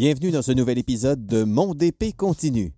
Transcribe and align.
Bienvenue 0.00 0.30
dans 0.30 0.40
ce 0.40 0.52
nouvel 0.52 0.78
épisode 0.78 1.26
de 1.26 1.44
Mon 1.44 1.74
DP 1.74 2.16
continue, 2.16 2.72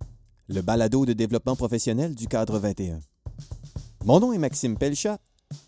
le 0.49 0.61
balado 0.61 1.07
de 1.07 1.12
développement 1.12 1.55
professionnel 1.55 2.17
du 2.17 2.27
cadre 2.27 2.59
21. 2.59 2.98
Mon 4.05 4.19
nom 4.19 4.33
est 4.33 4.39
Maxime 4.39 4.77
Pelchat 4.77 5.21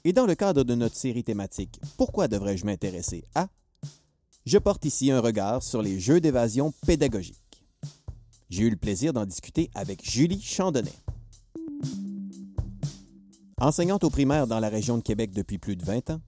et 0.02 0.12
dans 0.12 0.26
le 0.26 0.34
cadre 0.34 0.64
de 0.64 0.74
notre 0.74 0.96
série 0.96 1.22
thématique 1.22 1.80
Pourquoi 1.96 2.26
devrais-je 2.26 2.66
m'intéresser 2.66 3.22
à? 3.36 3.46
je 4.44 4.58
porte 4.58 4.84
ici 4.84 5.12
un 5.12 5.20
regard 5.20 5.62
sur 5.62 5.80
les 5.80 6.00
jeux 6.00 6.20
d'évasion 6.20 6.74
pédagogiques. 6.88 7.64
J'ai 8.50 8.64
eu 8.64 8.70
le 8.70 8.76
plaisir 8.76 9.12
d'en 9.12 9.24
discuter 9.24 9.70
avec 9.76 10.04
Julie 10.04 10.42
Chandonnet. 10.42 10.90
Enseignante 13.58 14.02
au 14.02 14.10
primaire 14.10 14.48
dans 14.48 14.58
la 14.58 14.70
région 14.70 14.98
de 14.98 15.04
Québec 15.04 15.30
depuis 15.30 15.58
plus 15.58 15.76
de 15.76 15.84
20 15.84 16.10
ans, 16.10 16.20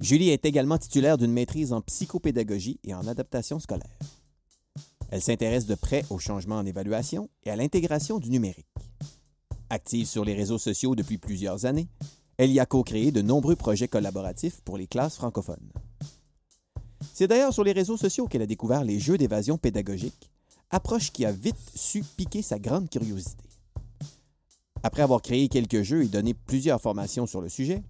Julie 0.00 0.30
est 0.30 0.46
également 0.46 0.78
titulaire 0.78 1.18
d'une 1.18 1.30
maîtrise 1.30 1.74
en 1.74 1.82
psychopédagogie 1.82 2.80
et 2.84 2.94
en 2.94 3.06
adaptation 3.06 3.58
scolaire. 3.58 3.98
Elle 5.12 5.20
s'intéresse 5.20 5.66
de 5.66 5.74
près 5.74 6.06
au 6.08 6.18
changement 6.18 6.56
en 6.56 6.64
évaluation 6.64 7.28
et 7.44 7.50
à 7.50 7.56
l'intégration 7.56 8.18
du 8.18 8.30
numérique. 8.30 8.66
Active 9.68 10.06
sur 10.06 10.24
les 10.24 10.32
réseaux 10.32 10.56
sociaux 10.56 10.94
depuis 10.94 11.18
plusieurs 11.18 11.66
années, 11.66 11.86
elle 12.38 12.50
y 12.50 12.58
a 12.58 12.64
co-créé 12.64 13.12
de 13.12 13.20
nombreux 13.20 13.54
projets 13.54 13.88
collaboratifs 13.88 14.62
pour 14.62 14.78
les 14.78 14.86
classes 14.86 15.16
francophones. 15.16 15.70
C'est 17.12 17.26
d'ailleurs 17.26 17.52
sur 17.52 17.62
les 17.62 17.72
réseaux 17.72 17.98
sociaux 17.98 18.26
qu'elle 18.26 18.40
a 18.40 18.46
découvert 18.46 18.84
les 18.84 18.98
jeux 18.98 19.18
d'évasion 19.18 19.58
pédagogique, 19.58 20.30
approche 20.70 21.12
qui 21.12 21.26
a 21.26 21.30
vite 21.30 21.60
su 21.74 22.02
piquer 22.16 22.40
sa 22.40 22.58
grande 22.58 22.88
curiosité. 22.88 23.44
Après 24.82 25.02
avoir 25.02 25.20
créé 25.20 25.48
quelques 25.48 25.82
jeux 25.82 26.04
et 26.04 26.08
donné 26.08 26.32
plusieurs 26.32 26.80
formations 26.80 27.26
sur 27.26 27.42
le 27.42 27.50
sujet, 27.50 27.82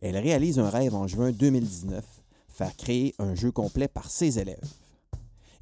elle 0.00 0.16
réalise 0.16 0.58
un 0.58 0.70
rêve 0.70 0.96
en 0.96 1.06
juin 1.06 1.30
2019, 1.30 2.04
faire 2.48 2.76
créer 2.76 3.14
un 3.20 3.36
jeu 3.36 3.52
complet 3.52 3.86
par 3.86 4.10
ses 4.10 4.40
élèves. 4.40 4.58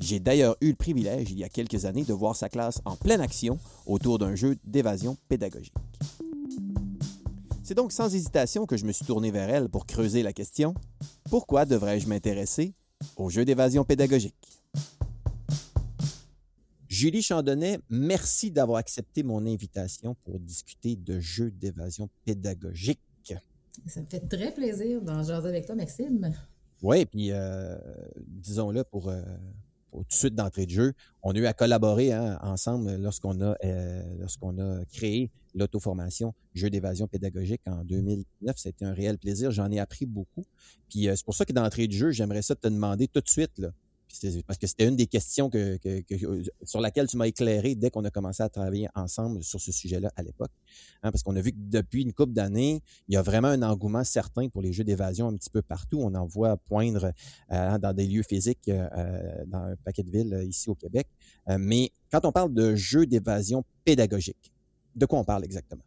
J'ai 0.03 0.19
d'ailleurs 0.19 0.57
eu 0.61 0.71
le 0.71 0.75
privilège, 0.75 1.31
il 1.31 1.39
y 1.39 1.45
a 1.45 1.49
quelques 1.49 1.85
années, 1.85 2.03
de 2.03 2.13
voir 2.13 2.35
sa 2.35 2.49
classe 2.49 2.83
en 2.85 2.97
pleine 2.97 3.21
action 3.21 3.61
autour 3.87 4.19
d'un 4.19 4.35
jeu 4.35 4.57
d'évasion 4.65 5.17
pédagogique. 5.29 5.73
C'est 7.63 7.77
donc 7.77 7.93
sans 7.93 8.13
hésitation 8.13 8.67
que 8.67 8.77
je 8.77 8.85
me 8.85 8.91
suis 8.91 9.05
tourné 9.05 9.31
vers 9.31 9.49
elle 9.49 9.69
pour 9.69 9.87
creuser 9.87 10.25
la 10.25 10.33
question 10.33 10.75
Pourquoi 11.31 11.67
devrais-je 11.67 12.09
m'intéresser 12.09 12.75
au 13.17 13.31
jeu 13.31 13.45
d'évasion 13.45 13.85
pédagogique? 13.85 14.35
Julie 16.89 17.23
Chandonnet, 17.23 17.79
merci 17.89 18.51
d'avoir 18.51 18.79
accepté 18.79 19.23
mon 19.23 19.47
invitation 19.47 20.17
pour 20.25 20.41
discuter 20.41 20.97
de 20.97 21.21
jeux 21.21 21.53
d'évasion 21.53 22.11
pédagogique. 22.25 22.99
Ça 23.87 24.01
me 24.01 24.07
fait 24.07 24.29
très 24.29 24.53
plaisir 24.53 25.01
d'en 25.01 25.23
jaser 25.23 25.49
avec 25.49 25.67
toi, 25.67 25.77
Maxime. 25.77 26.35
Oui, 26.83 27.07
puis 27.07 27.31
euh, 27.31 27.79
disons-le 28.27 28.83
pour, 28.83 29.09
euh, 29.09 29.23
tout 30.01 30.05
de 30.09 30.13
suite 30.13 30.35
d'entrée 30.35 30.67
de 30.67 30.71
jeu, 30.71 30.93
on 31.23 31.33
a 31.33 31.39
eu 31.39 31.47
à 31.47 31.53
collaborer 31.53 32.13
hein, 32.13 32.39
ensemble 32.43 32.97
lorsqu'on 32.97 33.41
a, 33.41 33.57
euh, 33.65 34.03
lorsqu'on 34.19 34.59
a 34.59 34.85
créé 34.87 35.31
l'auto-formation 35.55 36.35
Jeux 36.55 36.71
d'évasion 36.71 37.07
pédagogique 37.07 37.61
en 37.67 37.85
2009. 37.85 38.57
C'était 38.57 38.85
un 38.85 38.93
réel 38.93 39.19
plaisir. 39.19 39.51
J'en 39.51 39.71
ai 39.71 39.79
appris 39.79 40.07
beaucoup. 40.07 40.45
Puis 40.89 41.09
c'est 41.15 41.25
pour 41.25 41.35
ça 41.35 41.45
que 41.45 41.53
d'entrée 41.53 41.87
de 41.87 41.93
jeu, 41.93 42.11
j'aimerais 42.11 42.43
ça 42.43 42.55
te 42.55 42.69
demander 42.69 43.09
tout 43.09 43.21
de 43.21 43.29
suite, 43.29 43.61
parce 44.47 44.59
que 44.59 44.67
c'était 44.67 44.87
une 44.87 44.97
des 44.97 45.07
questions 45.07 45.51
que, 45.51 45.79
sur 46.65 46.81
laquelle 46.81 47.07
tu 47.07 47.17
m'as 47.17 47.27
éclairé 47.27 47.75
dès 47.75 47.91
qu'on 47.91 48.05
a 48.05 48.11
commencé 48.11 48.43
à 48.43 48.49
travailler 48.49 48.89
ensemble 48.95 49.43
sur 49.43 49.61
ce 49.61 49.73
sujet-là 49.73 50.11
à 50.17 50.23
l'époque. 50.23 50.51
Hein, 51.03 51.11
parce 51.11 51.23
qu'on 51.23 51.37
a 51.37 51.41
vu 51.41 51.53
que 51.53 51.57
depuis 51.59 52.03
une 52.03 52.13
couple 52.13 52.33
d'années, 52.33 52.83
il 53.09 53.15
y 53.15 53.17
a 53.17 53.23
vraiment 53.23 53.49
un 53.49 53.63
engouement 53.63 54.05
certain 54.05 54.49
pour 54.49 54.63
les 54.63 54.73
jeux 54.73 54.85
d'évasion 54.85 55.29
un 55.29 55.37
petit 55.37 55.51
peu 55.51 55.63
partout. 55.63 55.99
On 56.01 56.15
en 56.15 56.27
voit 56.27 56.57
poindre 56.57 57.13
euh, 57.51 57.79
dans 57.79 57.93
des 57.93 58.07
lieux 58.07 58.23
physiques 58.23 58.69
euh, 58.69 58.89
euh, 58.97 59.45
dans 59.47 59.59
un 59.59 59.77
paquet 59.77 60.03
de 60.03 60.11
villes 60.11 60.45
ici 60.49 60.71
au 60.71 60.75
Québec. 60.75 61.07
mais 61.59 61.91
quand 62.11 62.25
on 62.25 62.33
parle 62.33 62.53
de 62.53 62.75
jeux 62.75 63.07
d'évasion 63.07 63.65
pédagogique, 63.85 64.53
de 64.95 65.07
quoi 65.07 65.19
on 65.19 65.25
parle 65.25 65.45
exactement? 65.45 65.85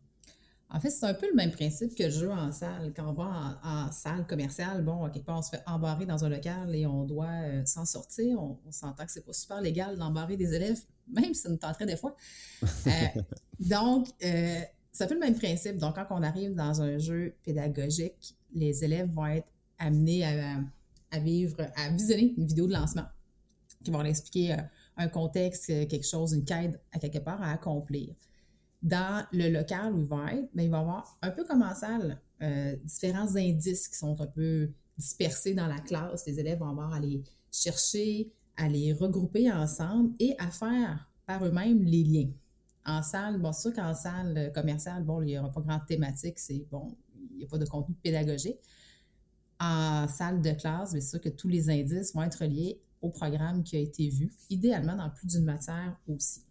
En 0.76 0.80
fait, 0.82 0.90
c'est 0.90 1.06
un 1.06 1.14
peu 1.14 1.30
le 1.30 1.36
même 1.36 1.52
principe 1.52 1.96
que 1.96 2.04
le 2.04 2.10
jeu 2.10 2.30
en 2.30 2.52
salle. 2.52 2.92
Quand 2.94 3.08
on 3.08 3.14
va 3.14 3.62
en, 3.64 3.90
salle 3.94 4.28
commerciale, 4.28 4.84
bon, 4.84 5.10
quelque 5.10 5.26
part, 5.26 5.38
on 5.38 5.42
se 5.42 5.52
fait 5.52 5.64
embarrer 5.66 6.06
dans 6.06 6.26
un 6.26 6.28
local 6.28 6.76
et 6.76 6.86
on 6.86 7.06
doit 7.06 7.32
euh, 7.32 7.66
s'en 7.66 7.86
sortir. 7.86 8.42
On, 8.44 8.60
s'entend 8.72 9.06
que 9.06 9.12
c'est 9.12 9.26
pas 9.26 9.32
super 9.32 9.62
légal 9.62 9.98
d'embarrer 9.98 10.36
des 10.36 10.54
élèves, 10.54 10.82
même 11.08 11.34
si 11.34 11.36
ça 11.36 11.50
nous 11.50 11.56
tenterait 11.56 11.86
des 11.86 11.96
fois. 11.96 12.16
Euh, 12.88 13.22
donc, 13.60 14.10
euh, 14.24 14.60
ça 14.92 15.08
fait 15.08 15.14
le 15.14 15.20
même 15.20 15.36
principe. 15.36 15.78
Donc, 15.78 15.96
quand 15.96 16.06
on 16.10 16.22
arrive 16.22 16.54
dans 16.54 16.82
un 16.82 16.98
jeu 16.98 17.34
pédagogique, 17.44 18.36
les 18.54 18.84
élèves 18.84 19.10
vont 19.12 19.26
être 19.26 19.52
amenés 19.80 20.26
à, 21.12 21.20
vivre, 21.20 21.58
à 21.76 21.90
visionner 21.90 22.34
une 22.38 22.46
vidéo 22.46 22.68
de 22.68 22.74
lancement 22.74 23.06
qui 23.84 23.92
va 23.92 24.00
leur 24.00 24.08
expliquer 24.08 24.58
un 24.98 25.08
contexte, 25.08 25.68
quelque 25.88 26.06
chose, 26.06 26.34
une 26.34 26.44
quête 26.44 26.80
à 26.92 27.00
quelque 27.00 27.20
part 27.20 27.42
à 27.42 27.52
accomplir 27.52 28.14
dans 28.86 29.26
le 29.32 29.50
local 29.50 29.94
où 29.96 30.00
il 30.00 30.06
va 30.06 30.32
être, 30.32 30.48
ben, 30.54 30.64
il 30.64 30.70
va 30.70 30.78
y 30.78 30.80
avoir 30.80 31.18
un 31.24 31.32
peu 31.32 31.44
comme 31.44 31.64
en 31.64 31.74
salle, 31.74 32.22
euh, 32.44 32.76
différents 32.84 33.36
indices 33.36 33.88
qui 33.88 33.98
sont 33.98 34.22
un 34.22 34.28
peu 34.28 34.70
dispersés 34.96 35.56
dans 35.56 35.66
la 35.66 35.80
classe. 35.80 36.28
Les 36.28 36.40
élèves 36.40 36.60
vont 36.60 36.70
avoir 36.70 36.94
à 36.94 37.00
les 37.00 37.24
chercher, 37.52 38.32
à 38.56 38.70
les 38.70 38.94
regrouper 38.94 39.52
ensemble 39.52 40.14
et 40.20 40.36
à 40.38 40.52
faire 40.52 41.10
par 41.26 41.44
eux-mêmes 41.44 41.84
les 41.84 42.04
liens. 42.04 42.30
En 42.86 43.02
salle, 43.02 43.40
bon, 43.40 43.52
c'est 43.52 43.64
sûr 43.64 43.74
qu'en 43.74 43.96
salle 43.96 44.52
commerciale, 44.54 45.04
bon, 45.04 45.24
il 45.24 45.26
n'y 45.26 45.40
aura 45.40 45.52
pas 45.52 45.62
grande 45.62 45.88
thématique, 45.88 46.38
c'est 46.38 46.64
bon, 46.70 46.96
il 47.32 47.38
n'y 47.38 47.44
a 47.44 47.48
pas 47.48 47.58
de 47.58 47.66
contenu 47.66 47.96
pédagogique. 47.96 48.60
En 49.60 50.08
salle 50.08 50.44
de 50.44 50.52
classe, 50.52 50.92
c'est 50.92 51.02
sûr 51.02 51.20
que 51.20 51.30
tous 51.30 51.48
les 51.48 51.72
indices 51.72 52.14
vont 52.14 52.22
être 52.22 52.46
liés 52.46 52.80
au 53.02 53.10
programme 53.10 53.64
qui 53.64 53.78
a 53.78 53.80
été 53.80 54.10
vu, 54.10 54.32
idéalement 54.52 54.96
dans 54.96 55.10
plus 55.10 55.26
d'une 55.26 55.46
matière 55.46 55.98
aussi. 56.08 56.42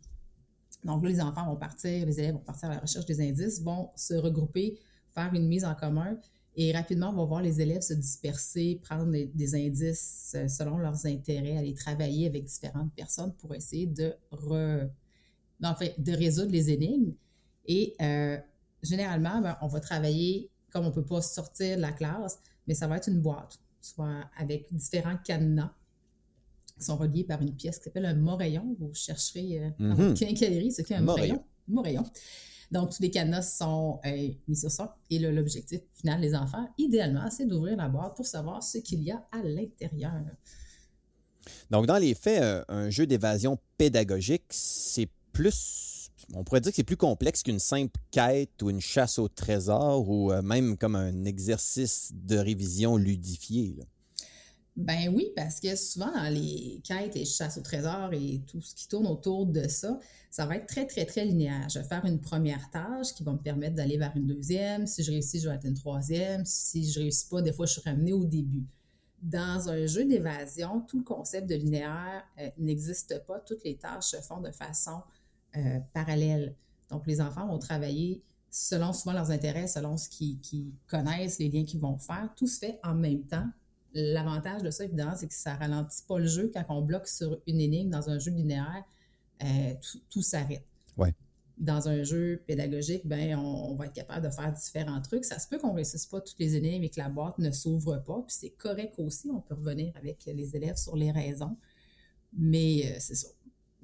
Donc 0.85 1.03
là, 1.03 1.09
les 1.09 1.21
enfants 1.21 1.47
vont 1.47 1.57
partir, 1.57 2.07
les 2.07 2.21
élèves 2.21 2.35
vont 2.35 2.41
partir 2.41 2.71
à 2.71 2.75
la 2.75 2.81
recherche 2.81 3.07
des 3.07 3.21
indices, 3.21 3.63
vont 3.63 3.91
se 3.97 4.15
regrouper, 4.15 4.79
faire 5.15 5.33
une 5.35 5.47
mise 5.47 5.65
en 5.65 5.75
commun 5.75 6.17
et 6.57 6.73
rapidement, 6.73 7.11
on 7.11 7.17
va 7.17 7.25
voir 7.25 7.43
les 7.43 7.61
élèves 7.61 7.83
se 7.83 7.95
disperser, 7.95 8.81
prendre 8.83 9.11
des, 9.11 9.55
indices 9.55 10.35
euh, 10.37 10.47
selon 10.47 10.79
leurs 10.79 11.05
intérêts, 11.07 11.57
aller 11.57 11.75
travailler 11.75 12.27
avec 12.29 12.45
différentes 12.45 12.93
personnes 12.95 13.35
pour 13.35 13.55
essayer 13.55 13.87
de, 13.87 14.15
résoudre 16.09 16.53
les 16.53 16.71
énigmes. 16.71 17.13
Et 17.67 17.97
euh, 18.01 18.39
généralement, 18.83 19.41
ben, 19.41 19.57
on 19.63 19.67
va 19.67 19.81
travailler, 19.81 20.49
comme 20.71 20.85
on 20.85 20.91
ne 20.91 20.95
peut 20.95 21.05
pas 21.05 21.21
sortir 21.23 21.77
de 21.77 21.83
la 21.83 21.93
classe, 21.93 22.39
mais 22.69 22.75
ça 22.75 22.87
va 22.87 22.99
être 22.99 23.09
une 23.09 23.21
boîte, 23.21 23.59
soit 23.81 24.25
avec 24.37 24.73
différents 24.73 25.17
cadenas 25.25 25.73
sont 26.85 26.97
reliés 26.97 27.25
par 27.25 27.41
une 27.43 27.55
pièce 27.55 27.79
qui 27.79 27.85
s'appelle 27.85 28.07
un 28.07 28.15
morayon. 28.15 28.77
Vous 28.79 28.93
chercherez 28.95 29.65
euh, 29.65 29.71
mm 29.79 29.95
-hmm. 29.95 30.15
quincaillerie, 30.15 30.73
ce 30.73 30.83
qu'est 30.83 30.95
un 30.95 31.03
morayon. 31.03 31.43
morayon. 31.69 32.05
Donc, 32.71 32.91
tous 32.91 33.03
les 33.03 33.11
cadenas 33.11 33.43
sont 33.43 34.01
euh, 34.05 34.29
mis 34.49 34.57
sur 34.57 34.71
ça. 34.71 34.97
Et 35.11 35.19
l'objectif 35.19 35.81
final 35.93 36.21
des 36.21 36.35
enfants, 36.35 36.67
idéalement, 36.79 37.31
c'est 37.31 37.47
d'ouvrir 37.47 37.77
la 37.77 37.89
boîte 37.89 38.17
pour 38.17 38.27
savoir 38.27 38.63
ce 38.63 38.79
qu'il 38.79 39.03
y 39.03 39.11
a 39.11 39.25
à 39.33 39.43
l'intérieur. 39.43 40.13
Donc, 41.71 41.87
dans 41.87 41.99
les 41.99 42.15
faits, 42.15 42.43
euh, 42.43 42.65
un 42.69 42.91
jeu 42.91 43.07
d'évasion 43.07 43.59
pédagogique, 43.79 44.49
c'est 44.51 45.09
plus, 45.33 46.11
on 46.33 46.43
pourrait 46.45 46.61
dire 46.61 46.73
que 46.73 46.77
c'est 46.77 46.91
plus 46.93 46.97
complexe 46.97 47.43
qu'une 47.43 47.61
simple 47.61 47.99
quête 48.11 48.63
ou 48.63 48.71
une 48.71 48.81
chasse 48.81 49.19
au 49.19 49.29
trésor 49.29 50.09
ou 50.09 50.33
même 50.43 50.77
comme 50.77 50.97
un 50.97 51.25
exercice 51.25 52.13
de 52.15 52.37
révision 52.39 52.97
ludifié. 52.97 53.77
Ben 54.77 55.09
oui, 55.15 55.31
parce 55.37 55.61
que 55.61 55.77
souvent 55.77 56.13
dans 56.13 56.33
les 56.33 56.81
quêtes 56.83 57.15
et 57.15 57.25
chasses 57.25 57.59
au 57.59 57.61
trésor 57.61 58.13
et 58.13 58.43
tout 58.49 58.61
ce 58.61 58.75
qui 58.75 58.89
tourne 58.89 59.07
autour 59.07 59.47
de 59.47 59.69
ça, 59.69 60.01
ça 60.31 60.47
va 60.47 60.57
être 60.57 60.67
très, 60.67 60.85
très, 60.85 61.07
très 61.07 61.25
linéaire. 61.25 61.69
Je 61.69 61.79
vais 61.79 61.85
faire 61.85 62.05
une 62.05 62.21
première 62.21 62.71
tâche 62.71 63.15
qui 63.15 63.23
va 63.23 63.33
me 63.33 63.39
permettre 63.39 63.77
d'aller 63.77 63.97
vers 63.99 64.13
une 64.17 64.27
deuxième. 64.27 64.89
Si 64.89 65.05
je 65.05 65.13
réussis, 65.13 65.39
je 65.39 65.49
vais 65.49 65.55
atteindre 65.55 65.69
une 65.69 65.81
troisième. 65.81 66.45
Si 66.45 66.91
je 66.91 66.99
réussis 66.99 67.29
pas, 67.29 67.41
des 67.41 67.53
fois, 67.53 67.67
je 67.67 67.75
suis 67.75 67.83
ramenée 67.89 68.13
au 68.13 68.25
début. 68.25 68.65
Dans 69.23 69.69
un 69.69 69.87
jeu 69.87 70.07
d'évasion, 70.07 70.81
tout 70.81 70.99
le 70.99 71.05
concept 71.05 71.49
de 71.49 71.55
linéaire 71.55 72.25
euh, 72.41 72.51
n'existe 72.59 73.25
pas. 73.27 73.39
Toutes 73.39 73.63
les 73.63 73.77
tâches 73.77 74.07
se 74.07 74.17
font 74.17 74.41
de 74.41 74.51
façon 74.51 75.03
euh, 75.57 75.79
parallèle. 75.93 76.57
Donc, 76.91 77.07
les 77.07 77.21
enfants 77.21 77.47
vont 77.47 77.61
travailler 77.61 78.25
selon 78.51 78.93
souvent 78.93 79.13
leurs 79.13 79.31
intérêts, 79.31 79.69
selon 79.69 79.97
ce 79.97 80.09
qu'ils 80.09 80.73
connaissent, 80.89 81.39
les 81.39 81.49
liens 81.49 81.65
qu'ils 81.65 81.81
vont 81.81 81.97
faire. 81.99 82.29
Tout 82.37 82.49
se 82.49 82.59
fait 82.59 82.81
en 82.83 82.95
même 82.95 83.23
temps 83.23 83.49
L'avantage 83.95 84.63
de 84.63 84.71
ça, 84.71 84.85
évidemment, 84.85 85.15
c'est 85.17 85.29
que 85.29 85.35
ça 85.35 85.55
ralentit 85.55 86.03
pas 86.09 86.19
le 86.19 86.27
jeu. 86.27 86.51
Quand 86.53 86.65
on 86.69 86.83
bloque 86.83 87.07
sur 87.07 87.41
une 87.47 87.61
énigme 87.61 87.91
dans 87.91 88.11
un 88.11 88.19
jeu 88.19 88.33
linéaire, 88.33 88.85
euh, 89.43 89.75
tout, 90.11 90.23
s'arrête. 90.23 90.65
Ouais. 90.97 91.15
Dans 91.59 91.89
un 91.89 92.03
jeu 92.03 92.43
pédagogique, 92.47 93.07
ben, 93.07 93.39
on, 93.39 93.75
va 93.77 93.87
être 93.87 93.93
capable 93.93 94.27
de 94.27 94.33
faire 94.33 94.53
différents 94.53 95.01
trucs. 95.01 95.25
Ça 95.25 95.39
se 95.39 95.47
peut 95.47 95.59
qu'on 95.59 95.71
ne 95.71 95.77
réussisse 95.77 96.07
pas 96.07 96.21
toutes 96.21 96.39
les 96.41 96.57
énigmes 96.57 96.83
et 96.83 96.91
que 96.91 96.99
la 96.99 97.09
boîte 97.09 97.39
ne 97.39 97.51
s'ouvre 97.53 97.99
pas. 97.99 98.25
Puis 98.27 98.37
c'est 98.37 98.51
correct 98.51 98.95
aussi. 98.99 99.31
On 99.31 99.41
peut 99.41 99.55
revenir 99.55 99.93
avec 99.97 100.25
les 100.27 100.57
élèves 100.57 100.77
sur 100.77 100.97
les 100.97 101.13
raisons. 101.13 101.57
Mais 102.37 102.87
euh, 102.87 102.97
c'est 102.99 103.15
ça. 103.15 103.29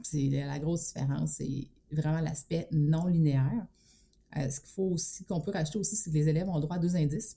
C'est 0.02 0.28
la 0.28 0.58
grosse 0.58 0.88
différence. 0.88 1.34
C'est 1.34 1.68
vraiment 1.92 2.20
l'aspect 2.20 2.66
non 2.72 3.06
linéaire. 3.06 3.66
Euh, 4.36 4.48
ce 4.48 4.60
qu'il 4.60 4.70
faut 4.70 4.90
aussi, 4.90 5.24
qu'on 5.24 5.40
peut 5.40 5.50
rajouter 5.50 5.78
aussi, 5.78 5.96
c'est 5.96 6.10
que 6.10 6.14
les 6.14 6.28
élèves 6.28 6.48
ont 6.48 6.60
droit 6.60 6.76
à 6.76 6.78
deux 6.78 6.96
indices, 6.96 7.36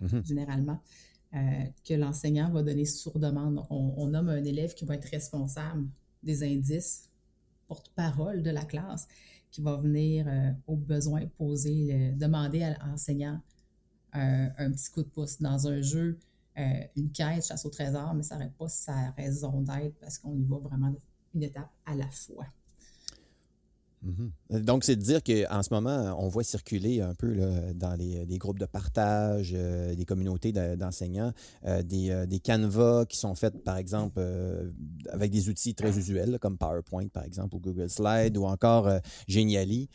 mm-hmm. 0.00 0.26
généralement. 0.26 0.80
Que 1.32 1.94
l'enseignant 1.94 2.50
va 2.50 2.62
donner 2.62 2.84
sur 2.84 3.18
demande. 3.18 3.64
On, 3.70 4.06
nomme 4.08 4.28
un 4.28 4.44
élève 4.44 4.74
qui 4.74 4.84
va 4.84 4.96
être 4.96 5.08
responsable 5.08 5.86
des 6.22 6.42
indices, 6.42 7.08
porte-parole 7.68 8.42
de 8.42 8.50
la 8.50 8.64
classe, 8.64 9.08
qui 9.50 9.62
va 9.62 9.76
venir 9.76 10.26
au 10.66 10.76
besoin 10.76 11.26
poser, 11.26 12.12
demander 12.16 12.62
à 12.62 12.86
l'enseignant 12.86 13.40
un 14.12 14.70
petit 14.72 14.90
coup 14.90 15.02
de 15.02 15.08
pouce 15.08 15.40
dans 15.40 15.66
un 15.66 15.80
jeu, 15.80 16.18
une 16.56 17.10
quête, 17.12 17.46
chasse 17.46 17.64
au 17.64 17.70
trésor, 17.70 18.12
mais 18.14 18.22
ça 18.22 18.36
n'arrête 18.36 18.54
pas 18.54 18.68
sa 18.68 19.10
raison 19.12 19.62
d'être 19.62 19.98
parce 20.00 20.18
qu'on 20.18 20.36
y 20.36 20.44
va 20.44 20.58
vraiment 20.58 20.94
une 21.34 21.42
étape 21.42 21.70
à 21.86 21.94
la 21.94 22.08
fois. 22.10 22.46
Mhm. 24.02 24.62
Donc, 24.64 24.84
c'est 24.84 24.96
de 24.96 25.02
dire 25.02 25.22
qu'en 25.22 25.62
ce 25.62 25.72
moment, 25.72 26.16
on 26.18 26.28
voit 26.28 26.42
circuler 26.42 27.00
un 27.00 27.14
peu 27.14 27.36
dans 27.74 27.94
les, 27.94 28.38
groupes 28.38 28.58
de 28.58 28.66
partage, 28.66 29.52
euh, 29.54 29.94
des 29.94 30.04
communautés 30.04 30.52
d'enseignants, 30.52 31.32
euh, 31.66 31.82
des, 31.82 32.10
euh, 32.10 33.04
qui 33.04 33.16
sont 33.16 33.34
faits, 33.34 33.62
par 33.62 33.76
exemple, 33.76 34.20
avec 35.10 35.30
des 35.30 35.48
outils 35.48 35.74
très 35.74 35.96
usuels, 35.96 36.38
comme 36.40 36.58
PowerPoint, 36.58 37.06
par 37.08 37.24
exemple, 37.24 37.54
ou 37.56 37.60
Google 37.60 37.88
Slide, 37.88 38.36
ou 38.36 38.44
encore 38.44 38.90
Geniali, 39.28 39.88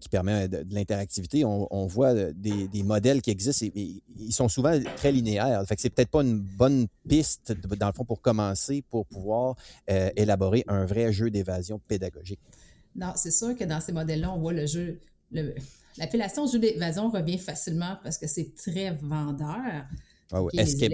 qui 0.00 0.08
permet 0.08 0.48
de, 0.48 0.64
l'interactivité. 0.74 1.44
On, 1.44 1.86
voit 1.86 2.14
des, 2.32 2.68
des, 2.68 2.82
modèles 2.82 3.22
qui 3.22 3.30
existent 3.30 3.66
et, 3.74 4.02
ils 4.18 4.32
sont 4.32 4.48
souvent 4.48 4.78
très 4.96 5.12
linéaires. 5.12 5.62
Fait 5.66 5.76
que 5.76 5.82
c'est 5.82 5.90
peut-être 5.90 6.10
pas 6.10 6.22
une 6.22 6.40
bonne 6.40 6.86
piste, 7.08 7.52
dans 7.52 7.86
le 7.86 7.92
fond, 7.92 8.04
pour 8.04 8.20
commencer, 8.20 8.82
pour 8.90 9.06
pouvoir 9.06 9.56
élaborer 10.16 10.64
un 10.68 10.84
vrai 10.84 11.12
jeu 11.12 11.30
d'évasion 11.30 11.80
pédagogique 11.88 12.40
c'est 13.16 13.30
sûr 13.30 13.56
que 13.56 13.64
dans 13.64 13.80
ces 13.80 13.92
modèles-là, 13.92 14.32
on 14.32 14.38
voit 14.38 14.52
le 14.52 14.66
jeu. 14.66 15.00
L'appellation 15.98 16.46
jeu 16.46 16.58
d'évasion 16.58 17.10
revient 17.10 17.38
facilement 17.38 17.96
parce 18.02 18.18
que 18.18 18.26
c'est 18.26 18.54
très 18.54 18.92
vendeur. 18.92 19.84
Ah 20.32 20.42
escape, 20.54 20.92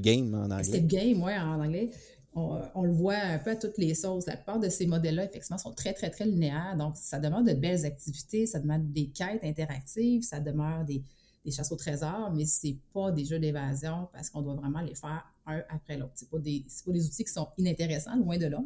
game 0.00 0.34
en 0.34 0.44
anglais. 0.44 0.60
Escape 0.60 0.86
game, 0.86 1.22
oui, 1.22 1.32
en 1.38 1.60
anglais. 1.60 1.90
On, 2.32 2.84
le 2.84 2.92
voit 2.92 3.16
un 3.16 3.38
peu 3.38 3.50
à 3.50 3.56
toutes 3.56 3.76
les 3.76 3.94
sauces. 3.94 4.26
La 4.26 4.36
plupart 4.36 4.60
de 4.60 4.68
ces 4.68 4.86
modèles-là, 4.86 5.24
effectivement, 5.24 5.58
sont 5.58 5.72
très, 5.72 5.92
très, 5.92 6.10
très 6.10 6.24
linéaires. 6.24 6.76
Donc, 6.78 6.96
ça 6.96 7.18
demande 7.18 7.48
de 7.48 7.54
belles 7.54 7.84
activités, 7.84 8.46
ça 8.46 8.60
demande 8.60 8.90
des 8.92 9.08
quêtes 9.08 9.42
interactives, 9.42 10.22
ça 10.22 10.38
demeure 10.38 10.84
des, 10.84 11.02
des 11.44 11.50
chasses 11.50 11.72
au 11.72 11.76
trésor, 11.76 12.30
mais 12.32 12.46
ce 12.46 12.68
n'est 12.68 12.78
pas 12.94 13.10
des 13.10 13.24
jeux 13.24 13.38
d'évasion 13.38 14.08
parce 14.12 14.30
qu'on 14.30 14.42
doit 14.42 14.54
vraiment 14.54 14.80
les 14.80 14.94
faire 14.94 15.24
un 15.46 15.62
après 15.68 15.96
l'autre. 15.96 16.12
Ce 16.14 16.24
pas, 16.24 16.38
des, 16.38 16.64
pas 16.86 16.92
des 16.92 17.04
outils 17.04 17.24
qui 17.24 17.32
sont 17.32 17.48
inintéressants, 17.58 18.16
loin 18.16 18.38
de 18.38 18.46
là 18.46 18.62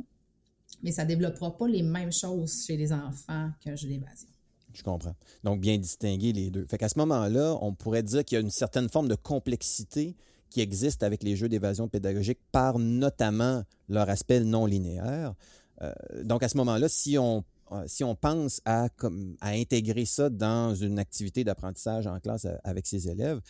mais 0.82 0.92
ça 0.92 1.04
ne 1.04 1.08
développera 1.08 1.56
pas 1.56 1.68
les 1.68 1.82
mêmes 1.82 2.12
choses 2.12 2.64
chez 2.66 2.76
les 2.76 2.92
enfants 2.92 3.50
qu'un 3.60 3.76
jeu 3.76 3.88
d'évasion. 3.88 4.28
Je 4.74 4.82
comprends. 4.82 5.14
Donc, 5.44 5.60
bien 5.60 5.78
distinguer 5.78 6.32
les 6.32 6.50
deux. 6.50 6.66
Fait 6.68 6.78
qu'à 6.78 6.88
ce 6.88 6.98
moment-là, 6.98 7.56
on 7.60 7.74
pourrait 7.74 8.02
dire 8.02 8.24
qu'il 8.24 8.36
y 8.36 8.38
a 8.38 8.40
une 8.40 8.50
certaine 8.50 8.88
forme 8.88 9.08
de 9.08 9.14
complexité 9.14 10.16
qui 10.50 10.60
existe 10.60 11.02
avec 11.02 11.22
les 11.22 11.36
jeux 11.36 11.48
d'évasion 11.48 11.88
pédagogique 11.88 12.38
par 12.52 12.78
notamment 12.78 13.62
leur 13.88 14.08
aspect 14.10 14.40
non 14.40 14.66
linéaire. 14.66 15.34
Euh, 15.82 15.92
donc, 16.22 16.42
à 16.42 16.48
ce 16.48 16.56
moment-là, 16.56 16.88
si 16.88 17.18
on, 17.18 17.44
euh, 17.72 17.84
si 17.86 18.02
on 18.04 18.14
pense 18.14 18.60
à, 18.64 18.88
comme, 18.88 19.36
à 19.40 19.50
intégrer 19.50 20.04
ça 20.04 20.28
dans 20.28 20.74
une 20.74 20.98
activité 20.98 21.44
d'apprentissage 21.44 22.06
en 22.06 22.18
classe 22.18 22.44
euh, 22.44 22.56
avec 22.64 22.86
ses 22.86 23.08
élèves, 23.08 23.40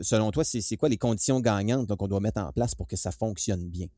selon 0.00 0.30
toi, 0.30 0.44
c'est 0.44 0.76
quoi 0.76 0.88
les 0.88 0.98
conditions 0.98 1.40
gagnantes 1.40 1.94
qu'on 1.96 2.08
doit 2.08 2.20
mettre 2.20 2.40
en 2.40 2.52
place 2.52 2.74
pour 2.74 2.86
que 2.86 2.96
ça 2.96 3.12
fonctionne 3.12 3.68
bien? 3.68 3.88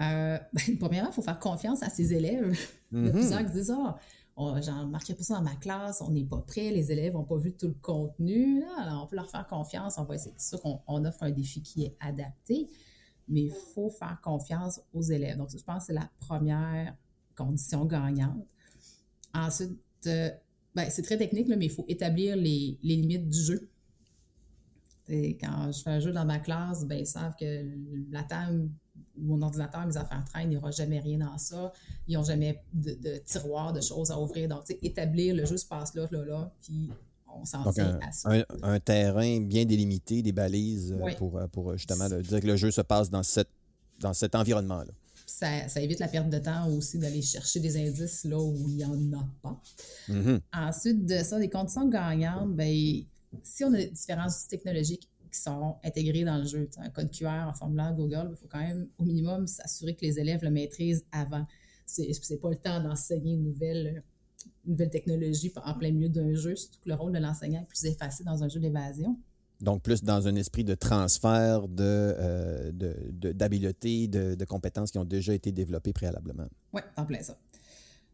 Euh, 0.00 0.38
ben, 0.52 0.78
premièrement, 0.78 1.10
il 1.10 1.14
faut 1.14 1.22
faire 1.22 1.38
confiance 1.38 1.82
à 1.82 1.90
ses 1.90 2.12
élèves. 2.12 2.56
Il 2.92 2.98
y 2.98 3.00
a 3.00 3.10
mm-hmm. 3.10 3.12
plusieurs 3.12 3.46
qui 3.46 3.52
disent 3.52 3.74
Ah, 3.76 3.98
oh, 4.36 4.54
j'en 4.62 4.86
marquais 4.86 5.14
pas 5.14 5.22
ça 5.22 5.34
dans 5.34 5.42
ma 5.42 5.56
classe, 5.56 6.00
on 6.00 6.10
n'est 6.10 6.24
pas 6.24 6.38
prêt, 6.38 6.70
les 6.70 6.90
élèves 6.92 7.14
n'ont 7.14 7.24
pas 7.24 7.36
vu 7.36 7.52
tout 7.52 7.68
le 7.68 7.74
contenu. 7.74 8.62
on 8.90 9.06
peut 9.06 9.16
leur 9.16 9.30
faire 9.30 9.46
confiance. 9.46 9.98
On 9.98 10.04
va 10.04 10.16
C'est 10.18 10.38
sûr 10.40 10.60
qu'on 10.60 11.04
offre 11.04 11.22
un 11.22 11.30
défi 11.30 11.62
qui 11.62 11.84
est 11.84 11.96
adapté, 12.00 12.68
mais 13.28 13.42
il 13.42 13.52
faut 13.74 13.90
faire 13.90 14.20
confiance 14.22 14.80
aux 14.94 15.02
élèves. 15.02 15.36
Donc, 15.36 15.50
je 15.50 15.62
pense 15.62 15.80
que 15.80 15.86
c'est 15.88 15.92
la 15.98 16.08
première 16.20 16.94
condition 17.36 17.84
gagnante. 17.84 18.46
Ensuite, 19.34 19.78
euh, 20.06 20.30
ben, 20.74 20.88
c'est 20.90 21.02
très 21.02 21.16
technique, 21.16 21.48
mais 21.48 21.56
il 21.66 21.70
faut 21.70 21.84
établir 21.88 22.36
les, 22.36 22.78
les 22.82 22.96
limites 22.96 23.28
du 23.28 23.38
jeu. 23.38 23.68
Et 25.08 25.36
quand 25.38 25.72
je 25.72 25.82
fais 25.82 25.90
un 25.90 26.00
jeu 26.00 26.12
dans 26.12 26.24
ma 26.24 26.38
classe, 26.38 26.84
ben, 26.84 26.98
ils 26.98 27.06
savent 27.06 27.34
que 27.38 27.64
la 28.10 28.22
table 28.24 28.68
mon 29.16 29.40
ordinateur, 29.42 29.86
mes 29.86 29.96
affaires 29.96 30.24
traînent, 30.24 30.48
il 30.48 30.50
n'y 30.50 30.56
aura 30.56 30.70
jamais 30.70 31.00
rien 31.00 31.18
dans 31.18 31.38
ça. 31.38 31.72
Ils 32.06 32.14
n'ont 32.14 32.24
jamais 32.24 32.62
de, 32.72 33.18
tiroir, 33.24 33.72
de 33.72 33.80
choses 33.80 34.10
à 34.10 34.20
ouvrir. 34.20 34.48
Donc, 34.48 34.64
établir 34.82 35.34
le 35.34 35.44
jeu 35.44 35.56
se 35.56 35.66
passe 35.66 35.94
là, 35.94 36.06
là, 36.10 36.24
là, 36.24 36.52
puis 36.62 36.90
on 37.34 37.44
s'en 37.44 37.70
tient 37.72 37.98
à 38.06 38.12
ça. 38.12 38.30
Un, 38.62 38.80
terrain 38.80 39.40
bien 39.40 39.64
délimité, 39.64 40.22
des 40.22 40.32
balises 40.32 40.92
euh, 40.92 41.12
pour, 41.16 41.36
euh, 41.36 41.46
pour 41.46 41.76
justement 41.76 42.08
dire 42.08 42.40
que 42.40 42.46
le 42.46 42.56
jeu 42.56 42.70
se 42.70 42.80
passe 42.80 43.10
dans, 43.10 43.22
cette, 43.22 43.50
dans 44.00 44.14
cet 44.14 44.34
environnement-là. 44.34 44.92
Ça, 45.26 45.68
ça, 45.68 45.80
évite 45.80 45.98
la 45.98 46.08
perte 46.08 46.30
de 46.30 46.38
temps 46.38 46.68
aussi 46.70 46.98
d'aller 46.98 47.20
chercher 47.20 47.60
des 47.60 47.76
indices 47.76 48.24
là 48.24 48.38
où 48.38 48.56
il 48.66 48.76
n'y 48.76 48.84
en 48.84 49.12
a 49.12 49.28
pas. 49.42 49.60
Mm-hmm. 50.08 50.40
Ensuite 50.54 51.04
de 51.04 51.18
ça, 51.18 51.38
des 51.38 51.50
conditions 51.50 51.86
gagnantes, 51.86 52.56
ben, 52.56 53.04
si 53.42 53.64
on 53.64 53.72
a 53.74 53.82
différents 53.84 54.26
outils 54.26 54.48
technologiques 54.48 55.08
qui 55.30 55.40
sont 55.40 55.76
intégrés 55.84 56.24
dans 56.24 56.38
le 56.38 56.44
jeu. 56.44 56.68
un 56.78 56.90
code 56.90 57.10
QR 57.10 57.46
en 57.48 57.52
formulaire 57.52 57.94
Google, 57.94 58.28
il 58.30 58.36
faut 58.36 58.48
quand 58.48 58.60
même 58.60 58.88
au 58.98 59.04
minimum 59.04 59.46
s'assurer 59.46 59.94
que 59.94 60.02
les 60.02 60.18
élèves 60.18 60.42
le 60.42 60.50
maîtrisent 60.50 61.04
avant. 61.12 61.46
C'est 61.86 62.08
n'est 62.30 62.36
pas 62.36 62.50
le 62.50 62.56
temps 62.56 62.82
d'enseigner 62.82 63.34
une 63.34 63.44
nouvelle, 63.44 64.02
nouvelle 64.66 64.90
technologie 64.90 65.52
en 65.64 65.74
plein 65.74 65.90
milieu 65.90 66.08
d'un 66.08 66.34
jeu, 66.34 66.54
surtout 66.54 66.78
que 66.80 66.88
le 66.88 66.94
rôle 66.94 67.12
de 67.12 67.18
l'enseignant 67.18 67.62
est 67.62 67.66
plus 67.66 67.84
effacé 67.86 68.24
dans 68.24 68.42
un 68.42 68.48
jeu 68.48 68.60
d'évasion. 68.60 69.16
Donc, 69.60 69.82
plus 69.82 70.04
dans 70.04 70.28
un 70.28 70.36
esprit 70.36 70.62
de 70.62 70.74
transfert 70.74 71.66
de, 71.66 71.82
euh, 71.82 72.70
d'habiletés, 73.32 74.06
de, 74.06 74.36
de, 74.36 74.44
compétences 74.44 74.92
qui 74.92 74.98
ont 74.98 75.04
déjà 75.04 75.34
été 75.34 75.50
développées 75.50 75.92
préalablement. 75.92 76.46
Oui, 76.72 76.82
en 76.96 77.04
plein 77.04 77.22
ça. 77.22 77.36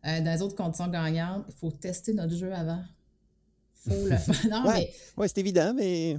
Euh, 0.07 0.21
dans 0.21 0.33
les 0.33 0.43
autres 0.43 0.57
conditions 0.57 0.89
gagnantes, 0.89 1.45
il 1.49 1.55
faut 1.55 1.71
tester 1.71 2.15
notre 2.15 2.35
jeu 2.35 2.53
avant. 2.53 2.83
Il 3.87 3.93
faut 3.93 4.09
le 4.09 4.17
faire. 4.17 4.51
Non, 4.51 4.67
ouais, 4.69 4.91
mais... 5.19 5.29
c'est 5.29 5.39
évident, 5.39 5.75
mais 5.75 6.19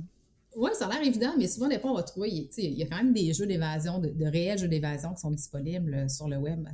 oui, 0.56 0.72
ça 0.74 0.88
a 0.88 0.94
l'air 0.94 1.06
évident, 1.06 1.34
mais 1.38 1.48
souvent, 1.48 1.68
des 1.68 1.80
fois, 1.80 1.92
on 1.92 1.96
va 1.96 2.04
trouver, 2.04 2.30
il 2.58 2.74
y 2.74 2.84
a 2.84 2.88
quand 2.88 2.98
même 2.98 3.14
des 3.14 3.34
jeux 3.34 3.46
d'évasion, 3.46 4.00
de, 4.00 4.26
réels 4.26 4.58
jeux 4.58 4.68
d'évasion 4.68 5.14
qui 5.14 5.20
sont 5.20 5.32
disponibles 5.32 5.94
euh, 5.94 6.08
sur 6.08 6.30
le 6.30 6.38
web, 6.38 6.66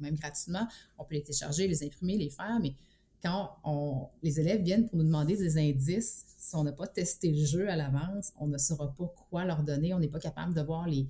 même 0.00 0.14
gratuitement. 0.14 0.66
On 0.98 1.04
peut 1.04 1.14
les 1.14 1.22
télécharger, 1.22 1.68
les 1.68 1.84
imprimer, 1.84 2.16
les 2.16 2.30
faire, 2.30 2.58
mais 2.60 2.74
quand 3.22 3.50
on, 3.64 4.08
les 4.22 4.40
élèves 4.40 4.62
viennent 4.62 4.88
pour 4.88 4.96
nous 4.96 5.04
demander 5.04 5.36
des 5.36 5.58
indices, 5.58 6.24
si 6.38 6.56
on 6.56 6.64
n'a 6.64 6.72
pas 6.72 6.86
testé 6.86 7.30
le 7.30 7.44
jeu 7.44 7.68
à 7.68 7.76
l'avance, 7.76 8.32
on 8.38 8.48
ne 8.48 8.58
saura 8.58 8.92
pas 8.94 9.12
quoi 9.30 9.44
leur 9.44 9.62
donner, 9.62 9.94
on 9.94 10.00
n'est 10.00 10.08
pas 10.08 10.18
capable 10.18 10.54
de 10.54 10.62
voir 10.62 10.88
les, 10.88 11.06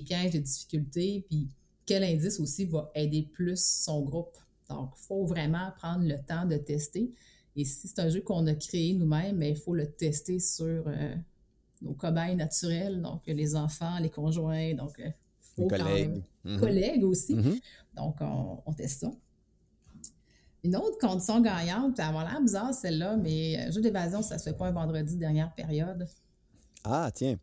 pièges 0.00 0.32
de 0.32 0.38
difficulté, 0.38 1.24
puis 1.28 1.48
quel 1.86 2.04
indice 2.04 2.38
aussi 2.40 2.66
va 2.66 2.90
aider 2.94 3.22
plus 3.22 3.58
son 3.58 4.02
groupe. 4.02 4.36
Donc, 4.68 4.92
il 4.96 5.06
faut 5.06 5.24
vraiment 5.24 5.72
prendre 5.76 6.04
le 6.04 6.18
temps 6.18 6.44
de 6.44 6.58
tester. 6.58 7.10
Et 7.56 7.64
si 7.64 7.88
c'est 7.88 7.98
un 8.00 8.10
jeu 8.10 8.20
qu'on 8.20 8.46
a 8.46 8.54
créé 8.54 8.94
nous-mêmes, 8.94 9.38
ben, 9.38 9.48
il 9.48 9.56
faut 9.56 9.74
le 9.74 9.90
tester 9.90 10.38
sur, 10.38 10.84
euh, 10.86 11.14
nos 11.82 11.94
cobayes 11.94 12.36
naturels, 12.36 13.00
donc 13.00 13.22
les 13.26 13.56
enfants, 13.56 13.98
les 14.00 14.10
conjoints, 14.10 14.74
donc 14.74 14.98
euh, 15.00 15.10
faut 15.56 15.68
collègues. 15.68 16.22
Mhm. 16.44 16.60
collègues 16.60 17.04
aussi. 17.04 17.34
Mhm. 17.34 17.58
Donc, 17.96 18.16
on, 18.20 18.72
teste 18.72 19.00
ça. 19.00 19.10
Une 20.64 20.76
autre 20.76 20.98
condition 20.98 21.40
gagnante, 21.40 21.96
ça 21.96 22.10
va 22.12 22.24
l'air 22.24 22.40
bizarre 22.40 22.74
celle-là, 22.74 23.16
mais 23.16 23.58
euh, 23.58 23.72
jeu 23.72 23.80
d'évasion, 23.80 24.22
ça 24.22 24.34
ne 24.34 24.38
se 24.38 24.44
fait 24.44 24.56
pas 24.56 24.68
un 24.68 24.72
vendredi 24.72 25.16
dernière 25.16 25.52
période. 25.54 26.06
Ah, 26.84 27.10
tiens. 27.14 27.38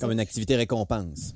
Comme 0.00 0.12
une 0.12 0.20
activité 0.20 0.56
récompense. 0.56 1.34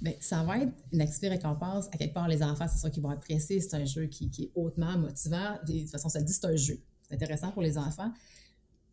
Bien, 0.00 0.14
ça 0.20 0.42
va 0.44 0.58
être 0.58 0.72
une 0.92 1.00
activité 1.00 1.28
récompense. 1.28 1.86
À 1.92 1.96
quelque 1.96 2.14
part, 2.14 2.28
les 2.28 2.42
enfants, 2.42 2.66
c'est 2.70 2.78
sûr 2.78 2.90
qu'ils 2.90 3.02
vont 3.02 3.10
apprécier. 3.10 3.60
C'est 3.60 3.76
un 3.76 3.84
jeu 3.84 4.06
qui, 4.06 4.30
qui, 4.30 4.44
est 4.44 4.50
hautement 4.54 4.96
motivant. 4.98 5.58
De 5.66 5.80
toute 5.80 5.90
façon, 5.90 6.08
ça 6.08 6.20
dit 6.20 6.32
c'est 6.32 6.46
un 6.46 6.56
jeu. 6.56 6.80
C'est 7.02 7.14
intéressant 7.14 7.50
pour 7.52 7.62
les 7.62 7.78
enfants. 7.78 8.12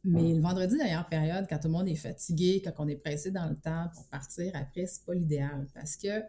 Mais 0.06 0.34
le 0.34 0.42
vendredi, 0.42 0.78
dernière 0.78 1.08
période, 1.08 1.46
quand 1.48 1.58
tout 1.58 1.68
le 1.68 1.74
monde 1.74 1.88
est 1.88 1.96
fatigué, 1.96 2.62
quand 2.64 2.74
on 2.80 2.88
est 2.88 2.96
pressé 2.96 3.32
dans 3.32 3.48
le 3.48 3.56
temps 3.56 3.88
pour 3.94 4.06
partir, 4.08 4.52
après, 4.54 4.86
c'est 4.86 5.06
pas 5.06 5.14
l'idéal. 5.14 5.66
Parce 5.74 5.96
que 5.96 6.22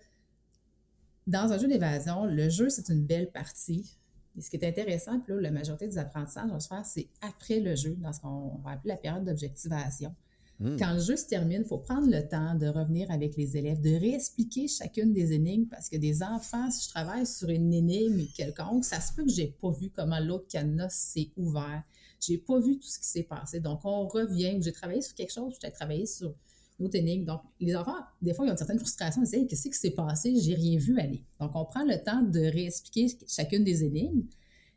dans 1.26 1.52
un 1.52 1.58
jeu 1.58 1.66
d'évasion, 1.66 2.24
le 2.24 2.48
jeu, 2.48 2.70
c'est 2.70 2.88
une 2.88 3.04
belle 3.04 3.32
partie. 3.32 3.98
Et 4.36 4.40
ce 4.40 4.50
qui 4.50 4.56
est 4.56 4.66
intéressant, 4.66 5.18
puis 5.20 5.34
là, 5.34 5.40
la 5.40 5.50
majorité 5.50 5.88
des 5.88 5.98
apprentissages 5.98 6.50
vont 6.50 6.60
se 6.60 6.68
faire, 6.68 6.86
c'est 6.86 7.08
après 7.20 7.60
le 7.60 7.74
jeu, 7.74 7.96
dans 7.98 8.12
ce 8.12 8.20
qu'on 8.20 8.58
va 8.64 8.72
appeler 8.72 8.94
la 8.94 8.96
période 8.96 9.24
d'objectivation. 9.24 10.14
Hmm. 10.60 10.76
Quand 10.76 10.92
le 10.92 11.00
jeu 11.00 11.16
se 11.16 11.26
termine, 11.26 11.62
il 11.62 11.68
faut 11.68 11.78
prendre 11.78 12.08
le 12.08 12.28
temps 12.28 12.54
de 12.54 12.68
revenir 12.68 13.10
avec 13.10 13.36
les 13.36 13.56
élèves, 13.56 13.80
de 13.80 13.90
réexpliquer 13.90 14.68
chacune 14.68 15.12
des 15.12 15.32
énigmes, 15.32 15.66
parce 15.66 15.88
que 15.88 15.96
des 15.96 16.22
enfants, 16.22 16.70
si 16.70 16.84
je 16.84 16.90
travaille 16.90 17.26
sur 17.26 17.48
une 17.48 17.72
énigme 17.72 18.24
quelconque, 18.36 18.84
ça 18.84 19.00
se 19.00 19.12
peut 19.14 19.24
que 19.24 19.32
j'ai 19.32 19.48
pas 19.48 19.70
vu 19.70 19.90
comment 19.90 20.20
l'autre 20.20 20.46
cadenas 20.48 20.90
s'est 20.90 21.30
ouvert 21.36 21.82
j'ai 22.26 22.38
pas 22.38 22.58
vu 22.58 22.78
tout 22.78 22.86
ce 22.86 22.98
qui 22.98 23.06
s'est 23.06 23.22
passé. 23.24 23.60
Donc, 23.60 23.80
on 23.84 24.06
revient, 24.06 24.58
j'ai 24.60 24.72
travaillé 24.72 25.00
sur 25.00 25.14
quelque 25.14 25.32
chose, 25.32 25.54
j'ai 25.62 25.70
travaillé 25.70 26.06
sur 26.06 26.34
une 26.78 26.86
autre 26.86 26.96
énigme. 26.96 27.24
Donc, 27.24 27.40
les 27.60 27.74
enfants, 27.76 27.92
des 28.20 28.34
fois, 28.34 28.44
ils 28.44 28.48
ont 28.48 28.52
une 28.52 28.58
certaine 28.58 28.78
frustration. 28.78 29.22
Ils 29.22 29.46
disent, 29.46 29.46
qu'est-ce 29.48 29.68
qui 29.68 29.78
s'est 29.78 29.90
passé? 29.90 30.34
J'ai 30.40 30.54
rien 30.54 30.78
vu 30.78 30.98
aller. 30.98 31.24
Donc, 31.40 31.52
on 31.54 31.64
prend 31.64 31.84
le 31.84 32.02
temps 32.02 32.22
de 32.22 32.40
réexpliquer 32.40 33.16
chacune 33.26 33.64
des 33.64 33.84
énigmes. 33.84 34.24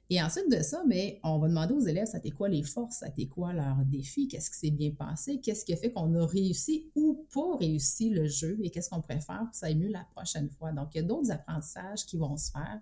Et 0.10 0.22
ensuite 0.22 0.50
de 0.50 0.62
ça, 0.62 0.84
mais 0.88 1.20
on 1.22 1.38
va 1.38 1.50
demander 1.50 1.74
aux 1.74 1.82
élèves, 1.82 2.08
ça 2.08 2.22
t'est 2.22 2.32
quoi 2.32 2.48
les 2.48 2.63
forces, 2.63 3.00
ça 3.00 3.10
t'est 3.10 3.25
quoi 3.25 3.51
leurs 3.51 3.84
défis, 3.84 4.30
qu'est-ce 4.30 4.50
qui 4.50 4.58
s'est 4.58 4.72
bien 4.72 4.92
passé, 4.92 5.42
qu'est-ce 5.42 5.66
qui 5.66 5.74
a 5.74 5.75
fait 5.75 5.92
qu'on 5.92 6.16
a 6.16 6.25
réussi 6.25 6.89
ou 6.96 7.25
pas 7.34 7.58
réussi 7.58 8.10
le 8.10 8.25
jeu 8.25 8.58
et 8.63 8.70
qu'est-ce 8.70 8.89
qu'on 8.89 9.01
préfère 9.01 9.39
pour 9.39 9.51
que 9.51 9.58
ça 9.58 9.74
mieux 9.74 9.89
la 9.89 10.06
prochaine 10.16 10.50
fois. 10.50 10.72
Donc, 10.72 10.89
il 10.94 11.00
y 11.00 11.00
a 11.01 11.04
d'autres 11.04 11.32
apprentissages 11.32 12.06
qui 12.06 12.16
vont 12.16 12.38
se 12.38 12.51
faire. 12.51 12.80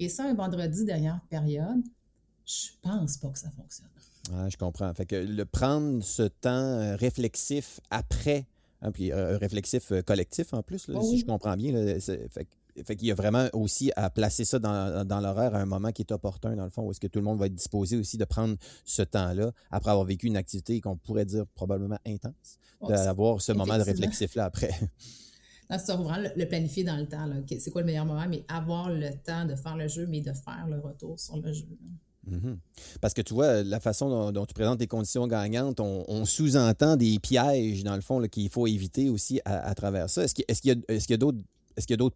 Et 0.00 0.08
ça, 0.08 0.24
un 0.24 0.34
vendredi 0.34 0.84
dernière 0.84 1.20
période, 1.30 1.84
je 2.44 2.70
pense 2.82 3.16
pas 3.16 3.30
que 3.30 3.38
ça 3.38 3.50
fonctionne. 3.50 3.88
Ah, 4.34 4.48
je 4.48 4.56
comprends. 4.56 4.92
Fait 4.94 5.06
que 5.06 5.16
le 5.16 5.44
prendre 5.44 6.02
ce 6.02 6.22
temps 6.22 6.50
euh, 6.50 6.96
réflexif 6.96 7.80
après, 7.90 8.46
hein, 8.82 8.92
puis 8.92 9.12
euh, 9.12 9.38
réflexif 9.38 9.92
euh, 9.92 10.02
collectif 10.02 10.52
en 10.52 10.62
plus, 10.62 10.90
Oh 10.92 11.02
si 11.02 11.18
je 11.18 11.26
comprends 11.26 11.56
bien, 11.56 11.72
là, 11.72 12.00
fait, 12.00 12.28
fait 12.84 12.96
qu'il 12.96 13.08
y 13.08 13.10
a 13.10 13.14
vraiment 13.14 13.48
aussi 13.52 13.92
à 13.96 14.10
placer 14.10 14.44
ça 14.44 14.58
dans, 14.58 15.06
dans 15.06 15.20
l'horaire 15.20 15.54
à 15.54 15.60
un 15.60 15.66
moment 15.66 15.92
qui 15.92 16.02
est 16.02 16.12
opportun, 16.12 16.56
dans 16.56 16.64
le 16.64 16.70
fond, 16.70 16.82
où 16.82 16.90
est-ce 16.90 17.00
que 17.00 17.06
tout 17.06 17.18
le 17.18 17.24
monde 17.24 17.38
va 17.38 17.46
être 17.46 17.54
disposé 17.54 17.96
aussi 17.96 18.18
de 18.18 18.24
prendre 18.24 18.56
ce 18.84 19.02
temps-là, 19.02 19.52
après 19.70 19.90
avoir 19.90 20.04
vécu 20.06 20.26
une 20.26 20.36
activité 20.36 20.80
qu'on 20.80 20.96
pourrait 20.96 21.24
dire 21.24 21.46
probablement 21.54 21.98
intense, 22.06 22.58
Oh, 22.80 22.88
d'avoir 22.88 23.40
ce 23.40 23.52
moment 23.52 23.78
de 23.78 23.82
réflexif-là 23.82 24.44
après. 24.44 24.70
Non, 25.68 25.78
c'est 25.84 25.92
vraiment 25.94 26.18
le, 26.18 26.28
le 26.36 26.46
planifier 26.46 26.84
dans 26.84 26.96
le 26.96 27.06
temps. 27.06 27.28
C'est 27.58 27.72
quoi 27.72 27.80
le 27.80 27.86
meilleur 27.86 28.04
moment, 28.04 28.24
mais 28.28 28.44
avoir 28.46 28.88
le 28.88 29.10
temps 29.24 29.44
de 29.44 29.56
faire 29.56 29.76
le 29.76 29.88
jeu, 29.88 30.06
mais 30.06 30.20
de 30.20 30.32
faire 30.32 30.64
le 30.70 30.78
retour 30.78 31.18
sur 31.18 31.38
le 31.38 31.52
jeu. 31.52 31.66
là. 31.68 31.90
Mhm. 32.26 32.58
Parce 33.00 33.14
que 33.14 33.22
tu 33.22 33.34
vois, 33.34 33.62
la 33.62 33.80
façon 33.80 34.32
dont, 34.32 34.46
tu 34.46 34.54
présentes 34.54 34.80
les 34.80 34.86
conditions 34.86 35.26
gagnantes, 35.26 35.80
on, 35.80 36.24
sous-entend 36.24 36.96
des 36.96 37.18
pièges, 37.18 37.84
dans 37.84 37.94
le 37.94 38.00
fond, 38.00 38.20
qu'il 38.28 38.48
faut 38.48 38.66
éviter 38.66 39.08
aussi 39.08 39.40
à, 39.44 39.74
travers 39.74 40.10
ça. 40.10 40.24
Est-ce 40.24 40.34
qu'il 40.34 40.70
y 40.70 41.14
a, 41.14 41.16
d'autres. 41.16 41.38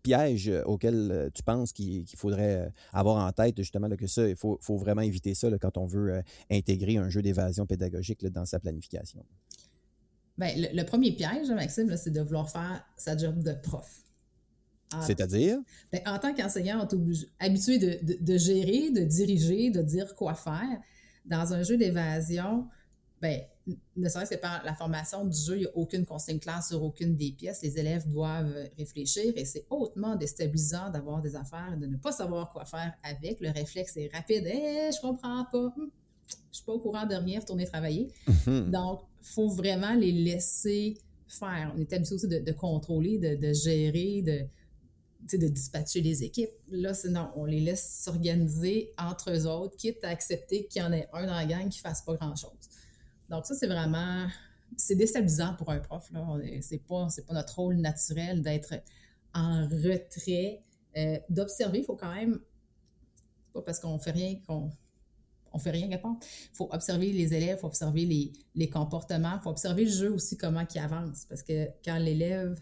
Pièges 0.03 0.49
euh, 0.49 0.63
auxquels 0.65 1.11
euh, 1.13 1.31
tu 1.35 1.43
penses 1.43 1.73
qu'il 1.75 2.07
faudrait 2.17 2.57
euh, 2.57 2.71
avoir 2.95 3.23
en 3.25 3.31
tête, 3.31 3.59
justement, 3.59 3.91
que 3.91 4.07
ça, 4.07 4.27
il 4.27 4.35
faut, 4.35 4.59
vraiment 4.79 5.03
éviter 5.03 5.35
ça 5.35 5.49
quand 5.59 5.77
on 5.77 5.87
veut 5.87 6.23
intégrer 6.51 6.97
un 6.97 7.11
jeu 7.11 7.21
d'évasion 7.21 7.67
pédagogique 7.67 8.25
dans 8.27 8.47
sa 8.47 8.59
planification? 8.59 9.23
Ben, 10.39 10.59
le, 10.59 10.75
le 10.75 10.85
premier 10.85 11.13
piège, 11.13 11.51
Maxime, 11.51 11.95
c'est 11.97 12.11
de 12.11 12.23
vouloir 12.23 12.51
faire 12.51 12.83
sa 12.97 13.17
job 13.17 13.43
de 13.43 13.53
prof. 13.53 14.03
En, 14.95 15.03
C'est-à-dire? 15.03 15.59
ben, 15.93 16.01
en 16.07 16.19
tant 16.19 16.35
qu'enseignant, 16.35 16.87
on 16.93 17.11
est 17.13 17.27
habitué 17.39 17.79
de, 17.79 17.99
de- 18.05 18.19
de 18.21 18.39
gérer, 18.39 18.91
de 18.91 19.03
diriger, 19.05 19.71
de 19.71 19.83
dire 19.83 20.15
quoi 20.17 20.35
faire. 20.35 20.81
Dans 21.27 21.53
un 21.53 21.63
jeu 21.63 21.77
d'évasion, 21.77 22.67
ben, 23.23 23.41
ne 23.97 24.09
serait-ce 24.09 24.31
que 24.35 24.41
par 24.41 24.65
la 24.65 24.75
formation 24.75 25.25
du 25.25 25.37
jeu, 25.39 25.57
il 25.57 25.61
n'y 25.61 25.67
a 25.67 25.77
aucune 25.77 26.05
consigne 26.05 26.39
claire 26.41 26.63
sur 26.65 26.83
aucune 26.83 27.15
des 27.15 27.31
pièces. 27.33 27.63
Les 27.63 27.79
élèves 27.79 28.09
doivent 28.09 28.53
réfléchir 28.79 29.33
et 29.37 29.45
c'est 29.45 29.65
hautement 29.71 30.17
déstabilisant 30.17 30.91
d'avoir 30.91 31.21
des 31.21 31.37
affaires 31.37 31.73
et 31.75 31.77
de 31.77 31.87
ne 31.87 31.97
pas 31.97 32.11
savoir 32.11 32.51
quoi 32.51 32.65
faire 32.65 32.93
avec. 33.05 33.39
Le 33.41 33.51
réflexe 33.51 33.97
est 33.97 34.11
rapide. 34.13 34.47
Hé, 34.47 34.91
je 34.93 35.01
comprends 35.01 35.45
pas. 35.53 35.73
Hum, 35.77 35.91
Je 36.51 36.57
suis 36.57 36.65
pas 36.65 36.73
au 36.73 36.81
courant 36.81 37.07
de 37.07 37.15
rien, 37.15 37.39
retourner 37.39 37.67
travailler. 37.67 38.09
Mhm. 38.27 38.71
Donc, 38.73 39.03
il 39.23 39.27
faut 39.29 39.49
vraiment 39.51 39.95
les 39.95 40.11
laisser 40.13 40.97
faire. 41.29 41.73
On 41.77 41.81
est 41.81 41.93
habitué 41.93 42.15
aussi 42.17 42.27
de, 42.27 42.39
de 42.41 42.53
contrôler, 42.53 43.19
de, 43.19 43.37
de 43.37 43.53
gérer, 43.53 44.23
de, 44.23 44.47
de 45.33 45.47
dispatcher 45.49 46.01
les 46.01 46.23
équipes. 46.25 46.51
Là, 46.71 46.95
c'est 46.95 47.11
non, 47.11 47.31
on 47.37 47.45
les 47.45 47.61
laisse 47.61 48.03
s'organiser 48.05 48.93
entre 48.99 49.31
eux 49.31 49.47
autres, 49.47 49.77
quitte 49.77 50.03
à 50.05 50.09
accepter 50.09 50.67
qu'il 50.67 50.83
y 50.83 50.85
en 50.85 50.93
ait 50.93 51.09
un 51.13 51.27
dans 51.27 51.35
la 51.35 51.45
gang 51.47 51.69
qui 51.69 51.79
ne 51.79 51.83
fasse 51.83 52.03
pas 52.03 52.15
grand-chose. 52.15 52.69
Donc, 53.29 53.47
ça, 53.47 53.55
c'est 53.55 53.67
vraiment. 53.67 54.27
C'est 54.77 54.97
déstabilisant 54.97 55.55
pour 55.55 55.71
un 55.71 55.79
prof. 55.81 56.11
Là. 56.13 56.25
On 56.29 56.39
est- 56.41 56.63
C'est 56.63 56.79
pas, 56.79 57.09
pas 57.27 57.35
notre 57.35 57.57
rôle 57.59 57.77
naturel 57.77 58.43
d'être 58.43 58.75
en 59.35 59.67
retrait, 59.69 60.63
euh, 60.97 61.19
d'observer. 61.29 61.79
Il 61.81 61.85
faut 61.85 61.97
quand 61.97 62.15
même. 62.15 62.41
Pas 63.53 63.63
parce 63.63 63.81
qu'on 63.81 63.99
fait 63.99 64.13
rien 64.13 64.37
qu'on 64.47 64.71
on 65.53 65.59
fait 65.59 65.73
rien 65.73 65.89
part. 65.99 66.15
Il 66.23 66.57
faut 66.57 66.69
observer 66.73 67.13
les 67.13 67.35
élèves, 67.35 67.57
il 67.59 67.61
faut 67.61 67.67
observer 67.67 68.05
les, 68.05 68.33
les 68.55 68.71
comportements, 68.71 69.35
il 69.35 69.43
faut 69.43 69.51
observer 69.51 69.85
le 69.85 69.91
jeu 69.91 70.13
aussi, 70.13 70.37
comment 70.37 70.65
il 70.73 70.79
avance. 70.79 71.25
Parce 71.29 71.43
que 71.43 71.67
quand 71.85 71.99
l'élève 71.99 72.57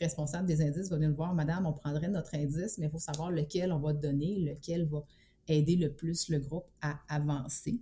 responsable 0.00 0.46
des 0.46 0.62
indices 0.62 0.88
va 0.90 0.96
venir 0.96 1.10
le 1.10 1.14
voir, 1.14 1.34
Madame, 1.34 1.66
on 1.66 1.72
prendrait 1.72 2.08
notre 2.08 2.34
indice, 2.34 2.78
mais 2.78 2.86
il 2.86 2.90
faut 2.90 2.98
savoir 2.98 3.30
lequel 3.30 3.72
on 3.72 3.78
va 3.78 3.92
donner, 3.92 4.38
lequel 4.38 4.86
va 4.86 5.04
aider 5.48 5.76
le 5.76 5.92
plus 5.92 6.28
le 6.28 6.38
groupe 6.40 6.66
à 6.82 7.00
avancer. 7.08 7.80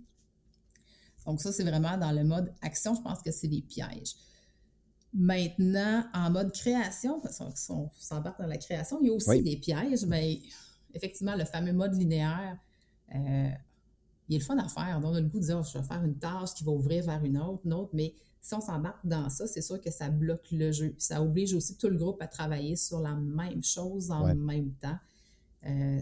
Donc 1.25 1.41
ça, 1.41 1.51
c'est 1.51 1.63
vraiment 1.63 1.97
dans 1.97 2.11
le 2.11 2.23
mode 2.23 2.53
action, 2.61 2.95
je 2.95 3.01
pense 3.01 3.21
que 3.21 3.31
c'est 3.31 3.49
des 3.49 3.61
pièges. 3.61 4.15
Maintenant, 5.13 6.05
en 6.13 6.29
mode 6.31 6.51
création, 6.53 7.19
parce 7.19 7.37
qu'on 7.37 7.89
s'embarque 7.97 8.39
dans 8.39 8.47
la 8.47 8.57
création, 8.57 8.99
il 9.01 9.07
y 9.07 9.09
a 9.09 9.13
aussi 9.13 9.29
Oui. 9.29 9.43
des 9.43 9.57
pièges, 9.57 10.05
mais 10.05 10.41
effectivement, 10.93 11.35
le 11.35 11.45
fameux 11.45 11.73
mode 11.73 11.95
linéaire, 11.95 12.57
euh, 13.15 13.49
il 14.29 14.35
est 14.35 14.39
le 14.39 14.43
fun 14.43 14.57
à 14.57 14.67
faire. 14.67 14.99
Donc, 14.99 15.11
on 15.11 15.15
a 15.15 15.21
le 15.21 15.27
goût 15.27 15.39
de 15.39 15.45
dire, 15.45 15.63
je 15.63 15.77
vais 15.77 15.83
faire 15.83 16.03
une 16.03 16.17
tâche 16.17 16.53
qui 16.53 16.63
va 16.63 16.71
ouvrir 16.71 17.03
vers 17.05 17.23
une 17.23 17.37
autre, 17.37 17.61
une 17.65 17.73
autre, 17.73 17.91
mais 17.93 18.13
si 18.41 18.53
on 18.53 18.61
s'embarque 18.61 19.05
dans 19.05 19.29
ça, 19.29 19.45
c'est 19.47 19.61
sûr 19.61 19.79
que 19.81 19.91
ça 19.91 20.09
bloque 20.09 20.45
le 20.51 20.71
jeu. 20.71 20.95
Ça 20.97 21.21
oblige 21.21 21.53
aussi 21.53 21.75
tout 21.77 21.87
le 21.89 21.97
groupe 21.97 22.21
à 22.21 22.27
travailler 22.27 22.75
sur 22.75 22.99
la 22.99 23.13
même 23.15 23.63
chose 23.63 24.11
en 24.11 24.25
Ouais. 24.25 24.33
même 24.35 24.71
temps. 24.75 24.97
Euh, 25.65 25.99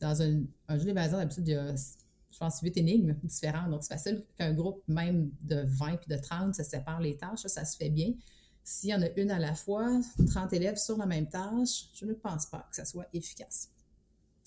dans 0.00 0.22
un, 0.22 0.42
un 0.68 0.78
jeu 0.78 0.84
d'évasion, 0.84 1.16
d'habitude, 1.18 1.48
il 1.48 1.52
y 1.52 1.56
a, 1.56 1.74
je 1.74 2.38
pense, 2.38 2.60
huit 2.60 2.76
énigmes 2.76 3.14
différentes. 3.24 3.70
Donc, 3.70 3.82
c'est 3.82 3.94
facile 3.94 4.22
qu'un 4.36 4.52
groupe, 4.52 4.82
même 4.88 5.30
de 5.42 5.62
20 5.66 5.96
puis 5.96 6.08
de 6.14 6.20
30, 6.20 6.54
se 6.54 6.62
sépare 6.62 7.00
les 7.00 7.16
tâches. 7.16 7.40
Ça, 7.42 7.48
ça 7.48 7.64
se 7.64 7.76
fait 7.76 7.90
bien. 7.90 8.12
S'il 8.62 8.90
y 8.90 8.94
en 8.94 9.02
a 9.02 9.08
une 9.16 9.30
à 9.30 9.38
la 9.38 9.54
fois, 9.54 10.00
30 10.28 10.52
élèves 10.52 10.76
sur 10.76 10.96
la 10.96 11.06
même 11.06 11.28
tâche, 11.28 11.88
je 11.94 12.04
ne 12.06 12.14
pense 12.14 12.46
pas 12.46 12.66
que 12.70 12.76
ça 12.76 12.84
soit 12.84 13.06
efficace. 13.12 13.70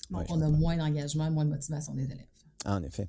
Donc, 0.10 0.22
Ouais, 0.22 0.28
on 0.30 0.42
a 0.42 0.50
moins 0.50 0.78
d'engagement, 0.78 1.30
moins 1.32 1.46
de 1.46 1.50
motivation 1.52 1.94
des 1.94 2.06
élèves. 2.06 2.26
En 2.66 2.82
effet. 2.84 3.08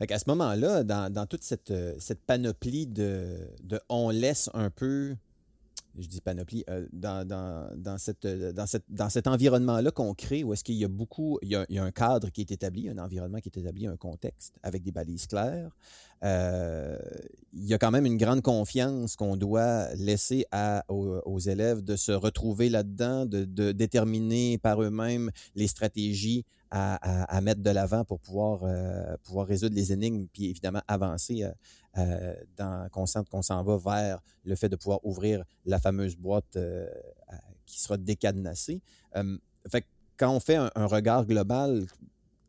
À 0.00 0.18
ce 0.18 0.24
moment-là, 0.28 0.84
dans, 0.84 1.26
toute 1.26 1.42
cette, 1.42 1.72
euh, 1.72 1.94
cette 1.98 2.20
panoplie 2.20 2.86
de, 2.86 3.50
on 3.88 4.10
laisse 4.10 4.48
un 4.54 4.70
peu, 4.70 5.16
je 5.98 6.06
dis 6.06 6.20
panoplie, 6.20 6.64
euh, 6.70 6.86
dans, 6.92 7.98
cette, 7.98 8.24
euh, 8.24 8.52
dans, 8.52 8.66
cette, 8.66 8.84
dans 8.88 9.08
cet 9.08 9.26
environnement-là 9.26 9.90
qu'on 9.90 10.14
crée, 10.14 10.44
où 10.44 10.52
est-ce 10.52 10.62
qu'il 10.62 10.76
y 10.76 10.84
a 10.84 10.88
beaucoup, 10.88 11.38
il 11.42 11.48
y 11.48 11.56
a, 11.56 11.66
un 11.82 11.90
cadre 11.90 12.30
qui 12.30 12.42
est 12.42 12.52
établi, 12.52 12.88
un 12.88 12.98
environnement 12.98 13.38
qui 13.40 13.48
est 13.48 13.58
établi, 13.58 13.88
un 13.88 13.96
contexte 13.96 14.54
avec 14.62 14.84
des 14.84 14.92
balises 14.92 15.26
claires, 15.26 15.76
il 16.22 17.64
y 17.64 17.74
a 17.74 17.78
quand 17.78 17.90
même 17.90 18.06
une 18.06 18.16
grande 18.16 18.42
confiance 18.42 19.16
qu'on 19.16 19.36
doit 19.36 19.92
laisser 19.94 20.46
aux, 20.88 21.38
élèves 21.38 21.82
de 21.82 21.96
se 21.96 22.12
retrouver 22.12 22.68
là-dedans, 22.68 23.26
de, 23.26 23.72
déterminer 23.72 24.58
par 24.58 24.82
eux-mêmes 24.82 25.30
les 25.54 25.66
stratégies 25.66 26.44
à, 26.70 27.40
mettre 27.40 27.62
de 27.62 27.70
l'avant 27.70 28.04
pour 28.04 28.20
pouvoir, 28.20 28.60
euh, 28.64 29.16
pouvoir 29.24 29.46
résoudre 29.46 29.74
les 29.74 29.92
énigmes, 29.92 30.26
puis 30.32 30.50
évidemment 30.50 30.82
avancer 30.86 31.42
euh, 31.42 31.50
euh, 31.98 32.34
dans, 32.56 32.88
qu'on 32.90 33.42
s'en 33.42 33.62
va 33.64 33.76
vers 33.76 34.20
le 34.44 34.54
fait 34.54 34.68
de 34.68 34.76
pouvoir 34.76 35.04
ouvrir 35.04 35.42
la 35.64 35.80
fameuse 35.80 36.16
boîte 36.16 36.56
euh, 36.56 36.86
qui 37.66 37.80
sera 37.80 37.96
décadenassée. 37.96 38.82
Euh, 39.16 39.36
fait 39.68 39.84
quand 40.16 40.30
on 40.30 40.38
fait 40.38 40.56
un 40.56 40.86
regard 40.86 41.26
global, 41.26 41.86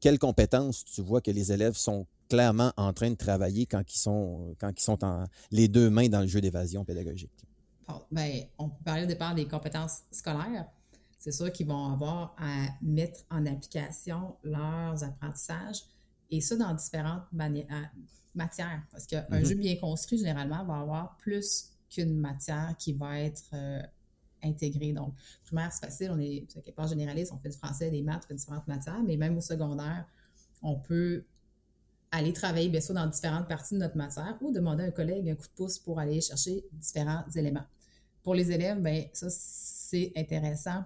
quelles 0.02 0.20
compétences 0.20 0.84
tu 0.84 1.02
vois 1.02 1.22
que 1.22 1.32
les 1.32 1.52
élèves 1.52 1.78
sont 1.78 2.06
clairement 2.30 2.74
en 2.78 2.94
train 2.94 3.10
de 3.12 3.16
travailler 3.16 3.66
quand 3.66 3.84
ils 3.94 4.00
sont, 4.00 4.56
quand 4.60 4.72
ils 4.78 4.84
sont 4.84 5.04
en, 5.04 5.26
les 5.52 5.68
deux 5.68 5.90
mains 5.90 6.10
dans 6.10 6.22
le 6.22 6.28
jeu 6.28 6.42
d'évasion 6.42 6.86
pédagogique? 6.86 7.46
Bon, 7.88 8.02
ben, 8.12 8.44
on 8.58 8.70
peut 8.70 8.84
parler 8.84 9.04
au 9.04 9.08
départ 9.08 9.34
des 9.36 9.48
compétences 9.48 10.02
scolaires. 10.12 10.68
C'est 11.18 11.32
sûr 11.32 11.52
qu'ils 11.52 11.68
vont 11.68 11.92
avoir 11.94 12.36
à 12.38 12.68
mettre 12.82 13.22
en 13.30 13.46
application 13.46 14.36
leurs 14.44 15.04
apprentissages 15.04 15.82
et 16.30 16.40
ça 16.40 16.56
dans 16.56 16.74
différentes 16.74 17.24
à- 17.70 17.90
matières. 18.36 18.84
Parce 18.92 19.06
qu'un 19.08 19.26
Mhm. 19.30 19.44
jeu 19.44 19.56
bien 19.56 19.76
construit, 19.78 20.18
généralement, 20.20 20.64
va 20.66 20.80
avoir 20.80 21.18
plus 21.18 21.72
qu'une 21.90 22.16
matière 22.16 22.76
qui 22.78 22.94
va 22.94 23.20
être 23.20 23.44
euh, 23.54 23.82
intégrée. 24.44 24.94
Donc, 24.94 25.14
primaire, 25.46 25.72
c'est 25.74 25.86
facile, 25.86 26.12
on 26.12 26.20
est 26.20 26.46
quelque 26.54 26.72
part 26.72 26.88
généraliste, 26.88 27.32
on 27.34 27.38
fait 27.38 27.50
du 27.50 27.58
français, 27.58 27.90
des 27.90 28.04
maths, 28.04 28.24
on 28.26 28.28
fait 28.28 28.36
différentes 28.36 28.68
matières, 28.68 29.02
mais 29.04 29.18
même 29.18 29.36
au 29.38 29.42
secondaire, 29.42 30.06
on 30.62 30.76
peut 30.76 31.26
aller 32.12 32.34
travailler, 32.34 32.70
bien 32.70 32.80
dans 32.90 33.08
différentes 33.08 33.48
parties 33.48 33.76
de 33.76 33.80
notre 33.80 33.98
matière 33.98 34.38
ou 34.42 34.52
demander 34.52 34.84
à 34.84 34.88
un 34.88 34.92
collègue 34.92 35.30
un 35.30 35.36
coup 35.36 35.48
de 35.48 35.54
pouce 35.56 35.78
pour 35.80 36.00
aller 36.00 36.22
chercher 36.22 36.66
différents 36.74 37.24
éléments. 37.36 37.66
Pour 38.24 38.36
les 38.36 38.52
élèves, 38.52 38.82
bien, 38.82 39.06
ça, 39.14 39.28
c'est 39.30 40.12
intéressant. 40.16 40.84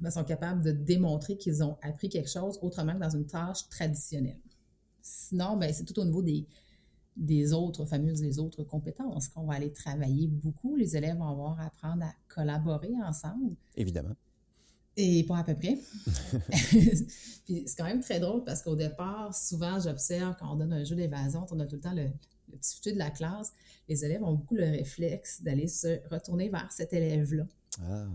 Ils 0.00 0.12
sont 0.12 0.24
capables 0.24 0.62
de 0.62 0.70
démontrer 0.70 1.36
qu'ils 1.36 1.62
ont 1.62 1.76
appris 1.82 2.08
quelque 2.08 2.30
chose 2.30 2.58
autrement 2.62 2.94
que 2.94 3.00
dans 3.00 3.10
une 3.10 3.26
tâche 3.26 3.68
traditionnelle. 3.68 4.40
Sinon, 5.02 5.56
ben, 5.56 5.72
c'est 5.72 5.84
tout 5.84 5.98
au 5.98 6.04
niveau 6.04 6.22
des, 6.22 6.46
des 7.16 7.52
autres 7.52 7.84
fameuses, 7.84 8.20
des 8.20 8.38
autres 8.38 8.62
compétences 8.62 9.28
qu'on 9.28 9.44
va 9.44 9.54
aller 9.54 9.72
travailler 9.72 10.28
beaucoup. 10.28 10.76
Les 10.76 10.96
élèves 10.96 11.18
vont 11.18 11.28
avoir 11.28 11.60
à 11.60 11.66
apprendre 11.66 12.04
à 12.04 12.12
collaborer 12.28 12.92
ensemble. 13.04 13.56
Évidemment. 13.76 14.14
Et 15.00 15.22
pas 15.22 15.38
à 15.38 15.44
peu 15.44 15.54
près. 15.54 15.78
Puis 17.44 17.62
c'est 17.66 17.76
quand 17.76 17.84
même 17.84 18.00
très 18.00 18.18
drôle 18.18 18.42
parce 18.42 18.62
qu'au 18.62 18.74
départ, 18.74 19.32
souvent, 19.32 19.78
j'observe 19.78 20.34
quand 20.40 20.52
on 20.52 20.56
donne 20.56 20.72
un 20.72 20.82
jeu 20.82 20.96
d'évasion, 20.96 21.46
on 21.52 21.60
a 21.60 21.66
tout 21.66 21.76
le 21.76 21.80
temps 21.80 21.94
le, 21.94 22.08
le 22.50 22.58
petit 22.58 22.74
futur 22.74 22.94
de 22.94 22.98
la 22.98 23.10
classe. 23.10 23.52
Les 23.88 24.04
élèves 24.04 24.24
ont 24.24 24.32
beaucoup 24.32 24.56
le 24.56 24.64
réflexe 24.64 25.40
d'aller 25.40 25.68
se 25.68 26.00
retourner 26.10 26.48
vers 26.48 26.70
cet 26.72 26.92
élève-là. 26.92 27.46
Ah, 27.80 28.06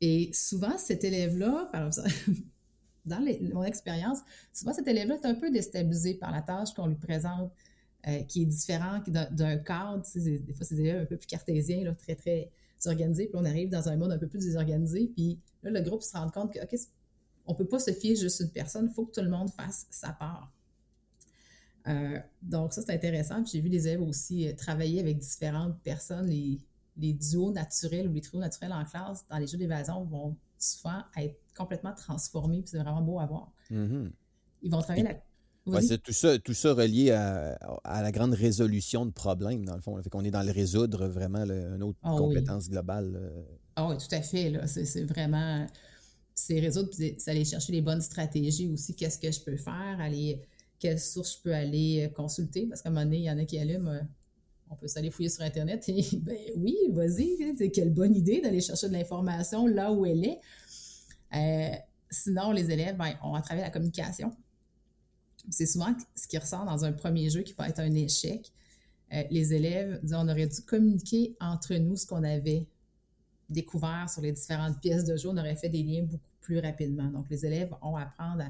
Et 0.00 0.30
souvent, 0.32 0.78
cet 0.78 1.02
élève-là, 1.02 1.68
par 1.72 1.88
exemple, 1.88 2.10
dans 3.06 3.20
mon 3.52 3.64
expérience, 3.64 4.18
souvent 4.52 4.72
cet 4.72 4.86
élève-là 4.86 5.16
est 5.16 5.26
un 5.26 5.34
peu 5.34 5.50
déstabilisé 5.50 6.14
par 6.14 6.30
la 6.30 6.42
tâche 6.42 6.72
qu'on 6.74 6.86
lui 6.86 6.94
présente, 6.94 7.52
euh, 8.06 8.22
qui 8.22 8.42
est 8.42 8.46
différent 8.46 9.00
d'un 9.08 9.58
cadre. 9.58 10.04
des 10.14 10.54
fois, 10.54 10.64
c'est 10.64 10.76
des 10.76 10.82
élèves 10.82 11.02
un 11.02 11.06
peu 11.06 11.16
plus 11.16 11.26
cartésiens, 11.26 11.82
là, 11.82 11.92
très, 11.94 12.14
très 12.14 12.52
organisés, 12.86 13.26
puis 13.26 13.36
on 13.36 13.44
arrive 13.44 13.68
dans 13.68 13.88
un 13.88 13.96
monde 13.96 14.12
un 14.12 14.18
peu 14.18 14.28
plus 14.28 14.44
désorganisé, 14.44 15.10
puis 15.14 15.38
là, 15.62 15.70
le 15.70 15.80
groupe 15.80 16.02
se 16.02 16.16
rend 16.16 16.30
compte 16.30 16.52
que, 16.52 16.62
OK, 16.62 16.80
on 17.46 17.54
peut 17.54 17.66
pas 17.66 17.78
se 17.78 17.92
fier 17.92 18.16
juste 18.16 18.40
une 18.40 18.50
personne, 18.50 18.88
il 18.90 18.94
faut 18.94 19.06
que 19.06 19.12
tout 19.12 19.24
le 19.24 19.30
monde 19.30 19.50
fasse 19.50 19.86
sa 19.90 20.12
part. 20.12 20.52
Euh, 21.86 22.18
donc, 22.42 22.72
ça, 22.72 22.82
c'est 22.82 22.94
intéressant. 22.94 23.44
J'ai 23.44 23.60
vu 23.60 23.68
des 23.68 23.88
élèves 23.88 24.02
aussi 24.02 24.48
euh, 24.48 24.54
travailler 24.54 25.00
avec 25.00 25.18
différentes 25.18 25.78
personnes. 25.82 26.26
Les, 26.26 26.58
les, 26.96 27.12
duos 27.12 27.52
naturels 27.52 28.08
ou 28.08 28.12
les 28.12 28.20
trios 28.20 28.40
naturels 28.40 28.72
en 28.72 28.84
classe 28.84 29.26
dans 29.28 29.36
les 29.36 29.46
jeux 29.46 29.58
d'évasion 29.58 30.04
vont 30.04 30.36
souvent 30.58 31.02
être 31.16 31.38
complètement 31.54 31.92
transformés, 31.94 32.62
puis 32.62 32.70
c'est 32.70 32.78
vraiment 32.78 33.02
beau 33.02 33.20
à 33.20 33.26
voir. 33.26 33.52
Mm-hmm. 33.70 34.10
Ils 34.62 34.70
vont 34.70 34.80
travailler 34.80 35.04
la... 35.04 35.14
c'est 35.80 36.02
tout 36.02 36.12
ça, 36.12 36.38
tout 36.38 36.54
ça 36.54 36.74
relié 36.74 37.10
à, 37.10 37.56
la 37.84 38.12
grande 38.12 38.34
résolution 38.34 39.06
de 39.06 39.12
problèmes, 39.12 39.64
dans 39.64 39.76
le 39.76 39.80
fond. 39.80 40.00
Fait 40.02 40.10
qu'on 40.10 40.24
est 40.24 40.30
dans 40.30 40.42
le 40.42 40.52
résoudre 40.52 41.06
vraiment 41.08 41.44
une 41.44 41.82
autre 41.82 41.98
ah 42.02 42.14
compétence 42.16 42.68
globale. 42.68 43.32
Ah 43.76 43.88
oui, 43.88 43.96
tout 43.96 44.14
à 44.14 44.20
fait. 44.20 44.52
C'est 44.66 45.04
vraiment 45.04 45.66
c'est 46.34 46.58
résoudre, 46.58 46.90
c'est 46.92 47.28
aller 47.28 47.44
chercher 47.44 47.72
les 47.72 47.80
bonnes 47.80 48.00
stratégies 48.00 48.68
aussi. 48.68 48.94
Qu'est-ce 48.94 49.18
que 49.18 49.30
je 49.30 49.40
peux 49.40 49.56
faire? 49.56 49.96
Aller, 50.00 50.40
quelles 50.78 50.98
sources 50.98 51.36
je 51.36 51.42
peux 51.42 51.54
aller 51.54 52.06
euh, 52.06 52.08
consulter? 52.12 52.66
Parce 52.66 52.82
qu'à 52.82 52.88
un 52.88 52.92
moment 52.92 53.04
donné, 53.04 53.18
il 53.18 53.24
y 53.24 53.30
en 53.30 53.38
a 53.38 53.44
qui 53.44 53.58
allument, 53.58 53.90
euh, 53.90 54.00
on 54.68 54.74
peut 54.74 54.88
s'aller 54.88 55.10
fouiller 55.10 55.28
sur 55.28 55.44
Internet 55.44 55.88
et 55.88 56.04
ben 56.16 56.36
oui, 56.56 56.76
vas-y, 56.90 57.70
quelle 57.70 57.92
bonne 57.92 58.14
idée 58.14 58.40
d'aller 58.40 58.60
chercher 58.60 58.88
de 58.88 58.94
l'information 58.94 59.66
là 59.66 59.92
où 59.92 60.04
elle 60.04 60.24
est. 60.24 60.40
Euh, 61.34 61.76
sinon, 62.10 62.50
les 62.50 62.70
élèves 62.70 62.96
ben, 62.96 63.14
ont 63.22 63.34
à 63.34 63.42
travers 63.42 63.64
la 63.64 63.70
communication. 63.70 64.32
C'est 65.50 65.66
souvent 65.66 65.94
ce 66.14 66.26
qui 66.26 66.38
ressort 66.38 66.64
dans 66.64 66.84
un 66.84 66.92
premier 66.92 67.30
jeu 67.30 67.42
qui 67.42 67.52
va 67.52 67.68
être 67.68 67.80
un 67.80 67.94
échec. 67.94 68.52
les 69.30 69.54
élèves 69.54 70.00
disent 70.02 70.14
on 70.14 70.28
aurait 70.28 70.46
dû 70.46 70.60
communiquer 70.62 71.36
entre 71.40 71.74
nous 71.74 71.96
ce 71.96 72.06
qu'on 72.06 72.24
avait 72.24 72.66
découvert 73.48 74.08
sur 74.10 74.22
les 74.22 74.32
différentes 74.32 74.80
pièces 74.80 75.04
de 75.04 75.16
jeu, 75.16 75.28
on 75.28 75.36
aurait 75.36 75.56
fait 75.56 75.68
des 75.68 75.82
liens 75.82 76.02
beaucoup 76.02 76.30
plus 76.40 76.58
rapidement. 76.58 77.10
Donc, 77.10 77.28
les 77.30 77.44
élèves 77.46 77.74
ont 77.82 77.96
à 77.96 78.02
apprendre 78.02 78.44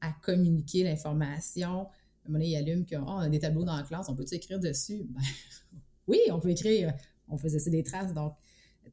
à, 0.00 0.12
communiquer 0.22 0.84
l'information. 0.84 1.68
À 1.68 2.28
un 2.28 2.28
moment 2.28 2.38
donné, 2.38 2.48
ils 2.48 2.56
allument 2.56 2.84
qu'on 2.84 3.04
oh, 3.06 3.20
a 3.20 3.28
des 3.28 3.38
tableaux 3.38 3.64
dans 3.64 3.76
la 3.76 3.82
classe, 3.82 4.08
on 4.08 4.14
peut-tu 4.14 4.34
écrire 4.34 4.60
dessus? 4.60 5.06
Ben, 5.14 5.22
oui, 6.06 6.18
on 6.30 6.38
peut 6.38 6.50
écrire. 6.50 6.92
On 7.30 7.38
faisait 7.38 7.58
ça 7.58 7.70
des 7.70 7.82
traces. 7.82 8.12
Donc, 8.12 8.34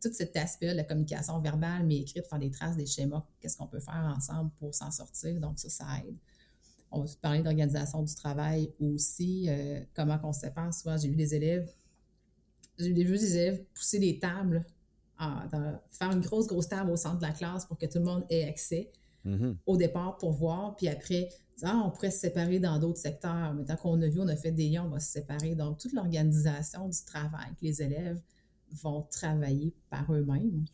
tout 0.01 0.13
cet 0.13 0.37
aspect 0.37 0.71
de 0.71 0.77
la 0.77 0.85
communication 0.85 1.37
verbale, 1.39 1.85
mais 1.85 1.97
écrite, 1.97 2.25
faire 2.25 2.39
des 2.39 2.49
traces, 2.49 2.77
des 2.77 2.85
schémas, 2.85 3.25
qu'est-ce 3.41 3.57
qu'on 3.57 3.67
peut 3.67 3.81
faire 3.81 4.13
ensemble 4.15 4.49
pour 4.51 4.73
s'en 4.73 4.89
sortir. 4.91 5.37
Donc, 5.41 5.59
ça, 5.59 5.67
ça 5.67 5.85
aide. 6.07 6.15
On 6.91 7.01
va 7.01 7.09
parler 7.21 7.41
d'organisation 7.41 8.03
du 8.03 8.13
travail 8.15 8.71
aussi, 8.79 9.47
euh, 9.49 9.79
comment 9.93 10.19
on 10.23 10.33
se 10.33 10.41
sépare. 10.41 10.73
Souvent, 10.73 10.97
j'ai 10.97 11.07
vu 11.07 11.15
des 11.15 11.33
élèves, 11.35 11.69
j'ai 12.77 12.91
vu 12.91 13.17
des 13.17 13.37
élèves 13.37 13.63
pousser 13.73 13.99
des 13.99 14.19
tables 14.19 14.65
faire 15.89 16.11
une 16.11 16.21
grosse, 16.21 16.47
grosse 16.47 16.67
table 16.67 16.91
au 16.91 16.97
centre 16.97 17.17
de 17.17 17.23
la 17.23 17.31
classe 17.31 17.65
pour 17.65 17.77
que 17.77 17.85
tout 17.85 17.99
le 17.99 18.05
monde 18.05 18.25
ait 18.29 18.47
accès 18.47 18.91
mm-hmm. 19.25 19.55
au 19.65 19.77
départ 19.77 20.17
pour 20.17 20.31
voir, 20.31 20.75
puis 20.75 20.87
après, 20.87 21.29
ah, 21.63 21.83
on 21.85 21.91
pourrait 21.91 22.11
se 22.11 22.19
séparer 22.19 22.59
dans 22.59 22.79
d'autres 22.79 22.99
secteurs. 22.99 23.53
Mais 23.53 23.65
tant 23.65 23.75
qu'on 23.75 24.01
a 24.01 24.07
vu, 24.07 24.19
on 24.19 24.27
a 24.27 24.35
fait 24.35 24.51
des 24.51 24.69
liens, 24.69 24.85
on 24.85 24.89
va 24.89 24.99
se 24.99 25.11
séparer. 25.11 25.53
Donc, 25.53 25.77
toute 25.77 25.93
l'organisation 25.93 26.87
du 26.87 26.97
travail 27.05 27.49
que 27.59 27.65
les 27.65 27.81
élèves 27.83 28.19
vont 28.71 29.03
travailler 29.11 29.73
par 29.89 30.11
eux-mêmes. 30.11 30.65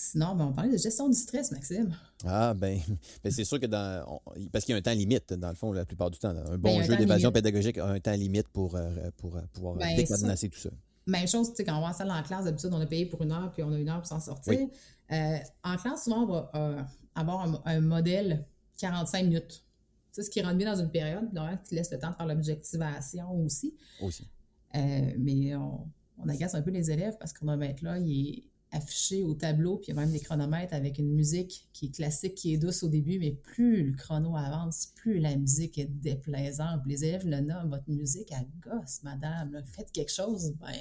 Sinon, 0.00 0.36
ben, 0.36 0.44
on 0.44 0.52
parlait 0.52 0.70
de 0.70 0.76
gestion 0.76 1.08
du 1.08 1.16
stress, 1.16 1.50
Maxime. 1.50 1.92
Ah, 2.24 2.54
ben, 2.54 2.78
ben 3.24 3.32
c'est 3.32 3.42
sûr 3.42 3.58
que 3.58 3.66
dans. 3.66 4.20
parce 4.52 4.64
qu'il 4.64 4.72
y 4.72 4.76
a 4.76 4.78
un 4.78 4.80
temps 4.82 4.92
limite, 4.92 5.32
dans 5.32 5.48
le 5.48 5.56
fond, 5.56 5.72
la 5.72 5.84
plupart 5.84 6.08
du 6.08 6.20
temps. 6.20 6.28
Un 6.28 6.56
bon 6.56 6.78
ben, 6.78 6.84
jeu 6.84 6.96
d'évasion 6.96 7.32
pédagogique 7.32 7.78
a 7.78 7.86
un 7.86 7.98
temps 7.98 8.12
limite 8.12 8.46
pour, 8.46 8.76
euh, 8.76 9.10
pour, 9.16 9.36
euh, 9.36 9.40
pouvoir 9.52 9.74
ben, 9.74 9.96
décadenasser 9.96 10.50
tout 10.50 10.58
ça. 10.60 10.70
Même 11.08 11.26
chose, 11.26 11.50
tu 11.50 11.56
sais, 11.56 11.64
quand 11.64 11.76
on 11.76 11.80
va 11.80 11.88
en 11.88 11.92
salle 11.92 12.12
en 12.12 12.22
classe, 12.22 12.44
d'habitude, 12.44 12.70
on 12.72 12.80
a 12.80 12.86
payé 12.86 13.06
pour 13.06 13.22
une 13.22 13.32
heure, 13.32 13.50
puis 13.50 13.64
on 13.64 13.72
a 13.72 13.78
une 13.78 13.88
heure 13.88 13.98
pour 13.98 14.06
s'en 14.06 14.20
sortir. 14.20 14.68
Euh, 15.10 15.38
en 15.64 15.76
classe, 15.76 16.04
souvent, 16.04 16.22
on 16.22 16.26
va 16.26 16.50
euh, 16.54 16.82
avoir 17.16 17.60
un, 17.64 17.80
modèle 17.80 18.44
45 18.78 19.24
minutes. 19.24 19.64
Sais, 20.12 20.22
ce 20.22 20.30
qui 20.30 20.40
rentre 20.42 20.58
bien 20.58 20.72
dans 20.72 20.80
une 20.80 20.92
période, 20.92 21.34
donc, 21.34 21.64
qui 21.64 21.74
laisse 21.74 21.90
le 21.90 21.98
temps 21.98 22.10
de 22.10 22.14
faire 22.14 22.26
l'objectivation 22.26 23.32
aussi. 23.44 23.74
Aussi. 24.00 24.28
Euh, 24.76 25.12
mais 25.18 25.56
on, 25.56 25.88
on, 26.18 26.28
agace 26.28 26.54
un 26.54 26.62
peu 26.62 26.70
les 26.70 26.88
élèves 26.88 27.16
parce 27.18 27.32
qu'on 27.32 27.46
va 27.46 27.56
mettre 27.56 27.82
là, 27.82 27.98
il 27.98 28.28
est 28.28 28.44
affiché 28.70 29.22
au 29.22 29.34
tableau, 29.34 29.76
puis 29.76 29.92
il 29.92 29.94
y 29.94 29.98
a 29.98 30.00
même 30.00 30.12
des 30.12 30.20
chronomètres 30.20 30.74
avec 30.74 30.98
une 30.98 31.12
musique 31.12 31.68
qui 31.72 31.86
est 31.86 31.94
classique, 31.94 32.34
qui 32.34 32.54
est 32.54 32.58
douce 32.58 32.82
au 32.82 32.88
début, 32.88 33.18
mais 33.18 33.32
plus 33.32 33.90
le 33.90 33.96
chrono 33.96 34.36
avance, 34.36 34.92
plus 34.94 35.18
la 35.18 35.36
musique 35.36 35.78
est 35.78 35.86
déplaisante. 35.86 36.82
Les 36.86 37.04
élèves 37.04 37.26
le 37.26 37.40
nomment, 37.40 37.70
votre 37.70 37.88
musique, 37.88 38.30
à 38.32 38.42
gosse, 38.60 39.02
madame, 39.02 39.62
faites 39.64 39.90
quelque 39.92 40.12
chose, 40.12 40.52
ben, 40.60 40.74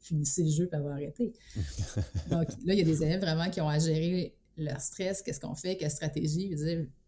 finissez 0.00 0.44
le 0.44 0.50
jeu, 0.50 0.66
puis 0.66 0.80
va 0.80 0.92
arrêter. 0.92 1.32
Donc 2.30 2.48
là, 2.64 2.74
il 2.74 2.78
y 2.78 2.82
a 2.82 2.84
des 2.84 3.02
élèves 3.02 3.20
vraiment 3.20 3.50
qui 3.50 3.60
ont 3.60 3.68
à 3.68 3.78
gérer 3.78 4.34
leur 4.56 4.80
stress, 4.80 5.22
qu'est-ce 5.22 5.40
qu'on 5.40 5.54
fait, 5.54 5.76
quelle 5.76 5.90
stratégie, 5.90 6.54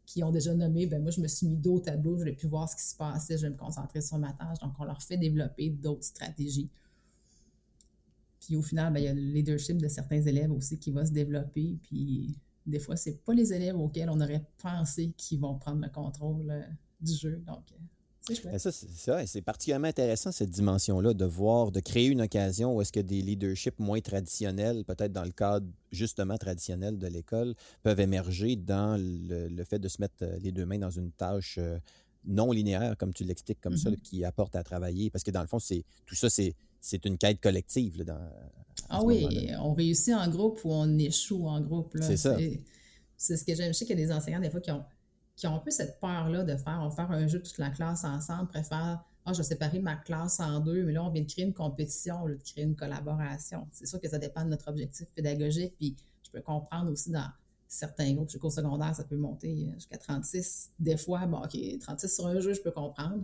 qui 0.07 0.25
ont 0.25 0.33
déjà 0.33 0.53
nommé, 0.55 0.87
ben 0.87 1.01
moi, 1.01 1.11
je 1.11 1.21
me 1.21 1.29
suis 1.29 1.47
mis 1.47 1.57
dos 1.57 1.75
au 1.75 1.81
tableau, 1.81 2.19
je 2.19 2.25
vais 2.25 2.33
plus 2.33 2.49
voir 2.49 2.69
ce 2.69 2.77
qui 2.77 2.83
se 2.83 2.97
passait, 2.97 3.39
je 3.39 3.43
vais 3.43 3.51
me 3.51 3.57
concentrer 3.57 4.01
sur 4.01 4.19
ma 4.19 4.33
tâche. 4.33 4.59
Donc, 4.59 4.73
on 4.79 4.85
leur 4.85 5.01
fait 5.03 5.17
développer 5.17 5.71
d'autres 5.71 6.05
stratégies. 6.05 6.69
Puis 8.41 8.57
au 8.57 8.63
final, 8.63 8.93
ben, 8.93 9.01
il 9.01 9.05
y 9.05 9.09
a 9.09 9.15
le 9.15 9.21
leadership 9.21 9.77
de 9.77 9.89
certains 9.89 10.21
élèves 10.23 10.51
aussi 10.51 10.79
qui 10.79 10.91
va 10.91 11.05
se 11.05 11.13
développer. 11.13 11.79
Puis 11.83 12.39
des 12.67 12.79
fois, 12.79 12.97
ce 12.97 13.11
pas 13.11 13.35
les 13.35 13.53
élèves 13.53 13.77
auxquels 13.77 14.11
on 14.11 14.21
aurait 14.21 14.45
pensé 14.63 15.13
qu'ils 15.17 15.41
vont 15.41 15.55
prendre 15.57 15.83
le 15.83 15.91
contrôle 15.91 16.51
euh, 16.51 16.63
du 17.01 17.13
jeu. 17.13 17.43
Donc, 17.47 17.65
euh, 17.73 17.77
c'est 18.23 18.35
chouette. 18.35 18.59
Ça, 18.59 19.27
c'est 19.27 19.43
particulièrement 19.43 19.89
intéressant, 19.89 20.31
cette 20.31 20.51
dimension-là, 20.51 21.15
de 21.15 21.25
voir, 21.25 21.71
de 21.71 21.81
créer 21.81 22.07
une 22.07 22.23
occasion 22.23 22.77
où 22.77 22.81
est-ce 22.81 22.93
que 22.93 23.01
des 23.01 23.23
leaderships 23.23 23.79
moins 23.79 24.01
traditionnels, 24.01 24.85
peut-être 24.85 25.13
dans 25.13 25.25
le 25.25 25.33
cadre 25.33 25.67
justement 25.91 26.37
traditionnel 26.37 26.99
de 26.99 27.07
l'école, 27.07 27.55
peuvent 27.83 28.01
émerger 28.01 28.57
dans 28.57 29.01
le, 29.01 29.65
fait 29.65 29.79
de 29.79 29.89
se 29.89 30.01
mettre 30.01 30.23
euh, 30.23 30.39
les 30.39 30.53
deux 30.53 30.67
mains 30.67 30.79
dans 30.79 30.91
une 30.91 31.13
tâche 31.13 31.59
non 32.27 32.53
linéaire, 32.53 32.97
comme 32.99 33.15
tu 33.15 33.25
l'expliques 33.25 33.61
comme 33.63 33.79
ça, 33.79 33.91
mm-hmm. 33.91 34.01
qui 34.01 34.25
apporte 34.25 34.55
à 34.55 34.63
travailler. 34.63 35.11
Parce 35.11 35.25
que 35.25 35.31
dans 35.31 35.41
le 35.41 35.47
fond, 35.47 35.59
c'est 35.59 35.85
tout 36.05 36.15
ça, 36.15 36.29
c'est 36.29 36.55
c'est 36.81 37.05
une 37.05 37.19
quête 37.19 37.41
collective. 37.41 38.05
dans, 38.05 38.31
ah 38.89 39.03
oui, 39.03 39.51
on 39.59 39.75
réussit 39.75 40.15
en 40.15 40.29
groupe 40.29 40.61
ou 40.65 40.73
on 40.73 40.99
échoue 40.99 41.47
en 41.47 41.61
groupe. 41.61 41.97
C'est 42.01 42.17
ça. 42.17 42.37
C'est 43.17 43.37
ce 43.37 43.45
que 43.45 43.55
j'aime. 43.55 43.73
Je 43.73 43.79
sais 43.79 43.85
qu'il 43.85 43.99
y 43.99 44.03
a 44.03 44.07
des 44.07 44.13
enseignants, 44.13 44.41
des 44.41 44.51
fois, 44.51 44.61
qui 44.61 44.71
ont, 44.71 44.85
qui 45.37 45.47
ont 45.47 45.57
un 45.57 45.59
peu 45.59 45.71
cette 45.71 46.01
peur-là 46.01 46.43
de 46.43 46.57
faire, 46.57 46.81
on 46.83 46.91
faire 46.91 47.11
un 47.11 47.27
jeu 47.27 47.43
toute 47.43 47.59
la 47.59 47.71
classe 47.71 48.05
ensemble, 48.05 48.49
préfère, 48.49 49.05
ah, 49.27 49.33
je 49.33 49.39
vais 49.39 49.45
séparer 49.45 49.79
ma 49.79 49.97
classe 49.97 50.41
en 50.41 50.61
deux, 50.61 50.85
mais 50.85 50.93
là, 50.93 51.05
on 51.05 51.11
vient 51.11 51.23
de 51.23 51.31
créer 51.31 51.45
une 51.45 51.53
compétition, 51.53 52.27
de 52.27 52.39
créer 52.43 52.65
une 52.65 52.77
collaboration. 52.77 53.69
C'est 53.73 53.87
sûr 53.87 54.01
que 54.01 54.09
ça 54.09 54.19
dépend 54.19 54.45
de 54.45 54.51
notre 54.51 54.69
objectif 54.69 55.07
pédagogique, 55.15 55.75
puis 55.77 55.97
je 56.25 56.31
peux 56.31 56.41
comprendre 56.41 56.91
aussi 56.91 57.11
dans 57.11 57.29
certains 57.69 58.13
groupes, 58.15 58.31
au 58.43 58.51
secondaire, 58.51 58.95
ça 58.97 59.05
peut 59.05 59.17
monter 59.17 59.69
jusqu'à 59.75 59.99
36. 59.99 60.71
Des 60.79 60.97
fois, 60.97 61.27
bon, 61.27 61.39
OK, 61.39 61.57
36 61.81 62.15
sur 62.15 62.27
un 62.27 62.41
jeu, 62.41 62.55
je 62.55 62.61
peux 62.61 62.73
comprendre. 62.73 63.23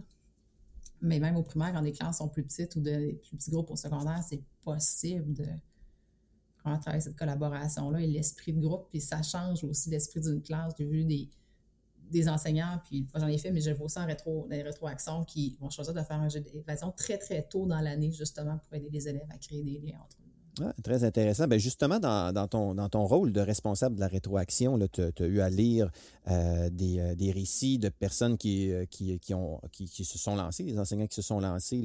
Mais 1.01 1.19
même 1.19 1.37
au 1.37 1.43
primaire, 1.43 1.73
quand 1.73 1.81
les 1.81 1.93
classes 1.93 2.19
sont 2.19 2.29
plus 2.29 2.43
petites 2.43 2.75
ou 2.77 2.81
de 2.81 3.13
plus 3.15 3.37
petits 3.37 3.51
groupes 3.51 3.71
au 3.71 3.77
secondaire, 3.77 4.23
c'est 4.27 4.43
possible 4.63 5.35
de 5.35 5.47
vraiment 6.63 6.79
travailler 6.81 7.03
cette 7.03 7.17
collaboration-là 7.17 8.01
et 8.01 8.07
l'esprit 8.07 8.53
de 8.53 8.61
groupe. 8.61 8.89
Puis 8.89 9.01
ça 9.01 9.23
change 9.23 9.63
aussi 9.65 9.91
l'esprit 9.91 10.21
d'une 10.21 10.43
classe. 10.43 10.73
J'ai 10.79 10.85
vu 10.85 11.05
des, 11.05 11.29
des 12.11 12.29
enseignants, 12.29 12.81
puis 12.85 13.07
j'en 13.15 13.29
ai 13.29 13.39
fait, 13.39 13.51
mais 13.51 13.61
je 13.61 13.71
vois 13.71 13.87
aussi 13.87 13.99
en 13.99 14.07
rétro, 14.07 14.47
dans 14.51 14.57
rétroactions 14.57 15.25
qui 15.25 15.57
vont 15.61 15.71
choisir 15.71 15.95
de 15.95 16.03
faire 16.03 16.21
un 16.21 16.29
jeu 16.29 16.41
d'évasion 16.41 16.93
très, 16.93 17.19
très 17.19 17.43
tôt 17.43 17.67
dans 17.67 17.81
l'année, 17.81 18.13
justement, 18.13 18.59
pour 18.59 18.75
aider 18.75 18.91
les 18.91 19.09
élèves 19.09 19.29
à 19.31 19.39
créer 19.39 19.63
des 19.63 19.79
liens 19.79 20.01
entre 20.03 20.17
eux 20.21 20.26
très 20.83 21.05
intéressant. 21.05 21.47
Ben 21.47 21.59
justement, 21.59 21.99
dans, 21.99 22.49
ton, 22.49 23.05
rôle 23.05 23.33
de 23.33 23.41
responsable 23.41 23.97
de 23.97 24.01
la 24.01 24.09
rétroaction, 24.09 24.79
tu 24.89 25.03
as, 25.03 25.27
eu 25.27 25.41
à 25.41 25.51
lire 25.51 25.91
euh, 26.31 26.69
euh, 26.69 27.15
des, 27.15 27.33
récits 27.33 27.79
de 27.79 27.89
personnes 27.89 28.39
qui, 28.39 28.73
euh, 28.73 28.87
qui, 28.87 29.21
se 29.89 30.19
sont 30.19 30.37
lancées, 30.37 30.65
des 30.65 30.79
enseignants 30.79 31.07
qui 31.07 31.15
se 31.15 31.23
sont 31.23 31.41
lancés 31.41 31.85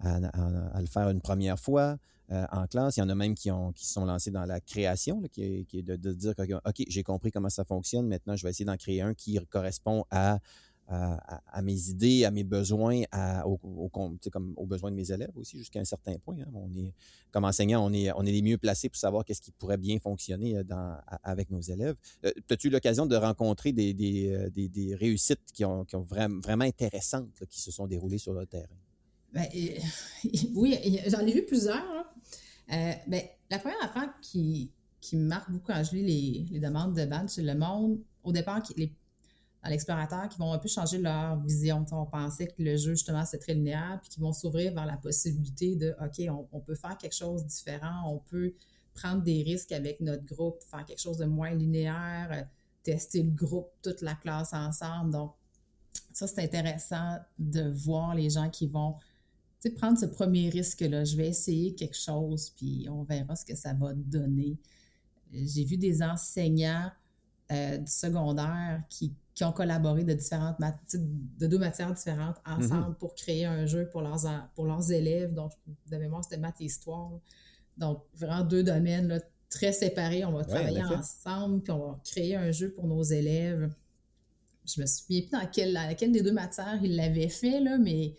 à, 0.00 0.80
le 0.80 0.86
faire 0.86 1.10
une 1.10 1.20
première 1.20 1.58
fois 1.58 1.96
en 2.30 2.66
classe. 2.66 2.96
Il 2.96 3.00
y 3.00 3.02
en 3.02 3.08
a 3.08 3.14
même 3.14 3.34
qui, 3.34 3.50
qui 3.74 3.86
se 3.86 3.92
sont 3.92 4.04
lancés 4.04 4.30
dans 4.30 4.44
la 4.44 4.60
création, 4.60 5.22
qui, 5.32 5.66
est, 5.72 5.82
de 5.82 6.12
dire 6.12 6.34
OK, 6.38 6.84
j'ai 6.88 7.02
compris 7.02 7.30
comment 7.30 7.50
ça 7.50 7.64
fonctionne, 7.64 8.06
maintenant 8.06 8.36
je 8.36 8.44
vais 8.44 8.50
essayer 8.50 8.64
d'en 8.64 8.76
créer 8.76 9.02
un 9.02 9.14
qui 9.14 9.38
correspond 9.50 10.04
à 10.10 10.38
à, 10.90 11.62
mes 11.62 11.88
idées, 11.88 12.24
à 12.24 12.30
mes 12.30 12.42
besoins, 12.42 13.02
au, 13.44 13.88
comme 13.88 14.54
aux 14.56 14.66
besoins 14.66 14.90
de 14.90 14.96
mes 14.96 15.12
élèves 15.12 15.36
aussi, 15.36 15.58
jusqu'à 15.58 15.78
un 15.78 15.84
certain 15.84 16.18
point. 16.18 16.36
Hein. 16.40 16.50
On 16.52 16.74
est, 16.74 16.92
comme 17.30 17.44
enseignant, 17.44 17.86
on 17.86 17.92
est, 17.92 18.32
les 18.32 18.42
mieux 18.42 18.58
placés 18.58 18.88
pour 18.88 18.98
savoir 18.98 19.24
qu'est-ce 19.24 19.40
qui 19.40 19.52
pourrait 19.52 19.76
bien 19.76 19.98
fonctionner 19.98 20.56
euh, 20.56 20.94
avec 21.22 21.50
nos 21.50 21.60
élèves. 21.60 21.96
Euh, 22.24 22.32
as-tu 22.50 22.68
eu 22.68 22.70
l'occasion 22.70 23.06
de 23.06 23.16
rencontrer 23.16 23.72
des, 23.72 24.30
euh, 24.32 24.96
réussites 24.96 25.52
qui 25.52 25.64
ont, 25.64 25.86
vraiment, 26.08 26.64
intéressantes 26.64 27.44
qui 27.48 27.60
se 27.60 27.70
sont 27.70 27.86
déroulées 27.86 28.18
sur 28.18 28.32
le 28.32 28.46
terrain? 28.46 28.66
Ben, 29.32 29.46
oui, 30.54 30.76
j'en 31.06 31.20
ai 31.20 31.32
vu 31.32 31.44
plusieurs. 31.44 32.12
ben, 32.68 33.22
la 33.48 33.58
première 33.58 33.82
affaire 33.84 34.12
qui, 34.20 34.72
qui 35.00 35.16
me 35.16 35.26
marque 35.26 35.50
beaucoup 35.50 35.68
quand 35.68 35.84
je 35.84 35.96
lis 35.96 36.48
les, 36.50 36.58
demandes 36.58 36.96
de 36.96 37.04
badge, 37.04 37.28
c'est 37.28 37.42
le 37.42 37.54
monde 37.54 38.00
au 38.24 38.32
départ, 38.32 38.62
les, 38.76 38.92
dans 39.62 39.68
l'explorateur, 39.68 40.28
qui 40.28 40.38
vont 40.38 40.52
un 40.52 40.58
peu 40.58 40.68
changer 40.68 40.98
leur 40.98 41.38
vision. 41.40 41.84
on 41.92 42.06
pensait 42.06 42.46
que 42.46 42.54
le 42.58 42.76
jeu, 42.76 42.92
justement, 42.92 43.24
c'est 43.24 43.38
très 43.38 43.54
linéaire, 43.54 43.98
puis 44.00 44.10
qui 44.10 44.20
vont 44.20 44.32
s'ouvrir 44.32 44.72
vers 44.72 44.86
la 44.86 44.96
possibilité 44.96 45.76
de, 45.76 45.94
OK, 46.00 46.46
on, 46.52 46.60
peut 46.60 46.74
faire 46.74 46.96
quelque 46.96 47.14
chose 47.14 47.42
de 47.42 47.48
différent, 47.48 48.10
on 48.10 48.18
peut 48.18 48.54
prendre 48.94 49.22
des 49.22 49.42
risques 49.42 49.72
avec 49.72 50.00
notre 50.00 50.24
groupe, 50.24 50.62
faire 50.64 50.84
quelque 50.84 51.00
chose 51.00 51.18
de 51.18 51.26
moins 51.26 51.50
linéaire, 51.50 52.46
tester 52.82 53.22
le 53.22 53.30
groupe, 53.30 53.70
toute 53.82 54.00
la 54.00 54.14
classe 54.14 54.52
ensemble. 54.54 55.12
Donc, 55.12 55.34
ça, 56.12 56.26
c'est 56.26 56.42
intéressant 56.42 57.18
de 57.38 57.68
voir 57.68 58.14
les 58.14 58.30
gens 58.30 58.48
qui 58.48 58.66
vont 58.66 58.94
prendre 59.76 59.98
ce 59.98 60.06
premier 60.06 60.48
risque-là. 60.48 61.04
Je 61.04 61.16
vais 61.16 61.28
essayer 61.28 61.74
quelque 61.74 61.96
chose, 61.96 62.50
puis 62.56 62.88
on 62.90 63.02
verra 63.02 63.36
ce 63.36 63.44
que 63.44 63.54
ça 63.54 63.74
va 63.74 63.92
donner. 63.94 64.58
J'ai 65.32 65.64
vu 65.64 65.76
des 65.76 66.02
enseignants 66.02 66.90
euh, 67.52 67.78
du 67.78 67.90
secondaire 67.90 68.82
qui, 68.88 69.12
ont 69.44 69.52
collaboré 69.52 70.04
de 70.04 70.12
différentes 70.12 70.56
de 70.92 71.46
deux 71.46 71.58
matières 71.58 71.92
différentes 71.92 72.36
mm-hmm. 72.46 72.64
ensemble 72.64 72.96
pour 72.96 73.14
créer 73.14 73.46
un 73.46 73.66
jeu 73.66 73.88
pour 73.88 74.02
leurs, 74.02 74.48
pour 74.54 74.66
leurs 74.66 74.92
élèves. 74.92 75.34
Donc, 75.34 75.52
de 75.86 75.96
mémoire, 75.96 76.24
c'était 76.24 76.38
maths 76.38 76.60
et 76.60 76.64
histoire. 76.64 77.10
Donc, 77.76 78.04
vraiment 78.14 78.42
deux 78.42 78.62
domaines 78.62 79.20
très 79.48 79.72
séparés. 79.72 80.24
On 80.24 80.32
va 80.32 80.44
travailler 80.44 80.82
ensemble, 80.82 81.62
puis 81.62 81.72
on 81.72 81.78
va 81.78 82.00
créer 82.04 82.36
un 82.36 82.50
jeu 82.50 82.70
pour 82.70 82.86
nos 82.86 83.02
élèves. 83.02 83.70
Je 84.66 84.80
me 84.80 84.86
souviens 84.86 85.20
plus 85.22 85.30
dans 85.30 85.46
quelle, 85.46 85.72
laquelle 85.72 86.12
des 86.12 86.22
deux 86.22 86.32
matières 86.32 86.78
il 86.82 86.96
l'avait 86.96 87.28
fait, 87.28 87.60
là, 87.60 87.76
mais 87.78 88.14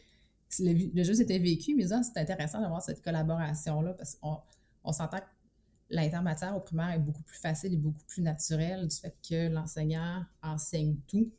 le, 0.59 1.03
jeu 1.03 1.13
s'était 1.13 1.39
vécu. 1.39 1.75
Mais 1.75 1.87
c'est 1.87 2.19
intéressant 2.19 2.61
d'avoir 2.61 2.81
cette 2.81 3.01
collaboration-là 3.01 3.93
parce 3.93 4.15
qu'on 4.15 4.37
on, 4.83 4.91
s'entend 4.91 5.19
que 5.19 5.25
l'intermatière 5.91 6.55
au 6.55 6.59
primaire 6.59 6.91
est 6.91 6.99
beaucoup 6.99 7.21
plus 7.23 7.37
facile 7.37 7.73
et 7.73 7.77
beaucoup 7.77 8.03
plus 8.07 8.21
naturel 8.21 8.87
du 8.87 8.95
fait 8.95 9.15
que 9.27 9.49
l'enseignant 9.49 10.23
enseigne 10.41 10.95
tout 11.07 11.29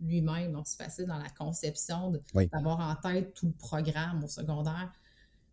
lui-même. 0.00 0.52
Donc, 0.52 0.66
c'est 0.66 0.82
facile 0.82 1.06
dans 1.06 1.18
la 1.18 1.30
conception 1.30 2.12
d'avoir 2.52 2.80
en 2.80 2.94
tête 2.96 3.34
tout 3.34 3.46
le 3.46 3.52
programme 3.52 4.24
au 4.24 4.28
secondaire. 4.28 4.92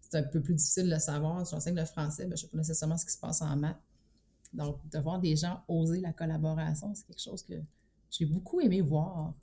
C'est 0.01 0.17
un 0.17 0.23
peu 0.23 0.41
plus 0.41 0.55
difficile 0.55 0.85
de 0.85 0.91
le 0.91 0.99
savoir. 0.99 1.45
Si 1.47 1.51
j'enseigne 1.51 1.75
le 1.75 1.85
français, 1.85 2.25
ben, 2.25 2.35
je 2.35 2.43
ne 2.43 2.47
sais 2.47 2.47
pas 2.47 2.57
nécessairement 2.57 2.97
ce 2.97 3.05
qui 3.05 3.13
se 3.13 3.17
passe 3.17 3.41
en 3.41 3.55
maths. 3.55 3.79
Donc, 4.53 4.77
de 4.91 4.99
voir 4.99 5.19
des 5.19 5.35
gens 5.35 5.63
oser 5.67 6.01
la 6.01 6.13
collaboration, 6.13 6.93
c'est 6.93 7.07
quelque 7.07 7.21
chose 7.21 7.41
que 7.41 7.55
j'ai 8.11 8.25
beaucoup 8.25 8.61
aimé 8.61 8.81
voir. 8.81 9.33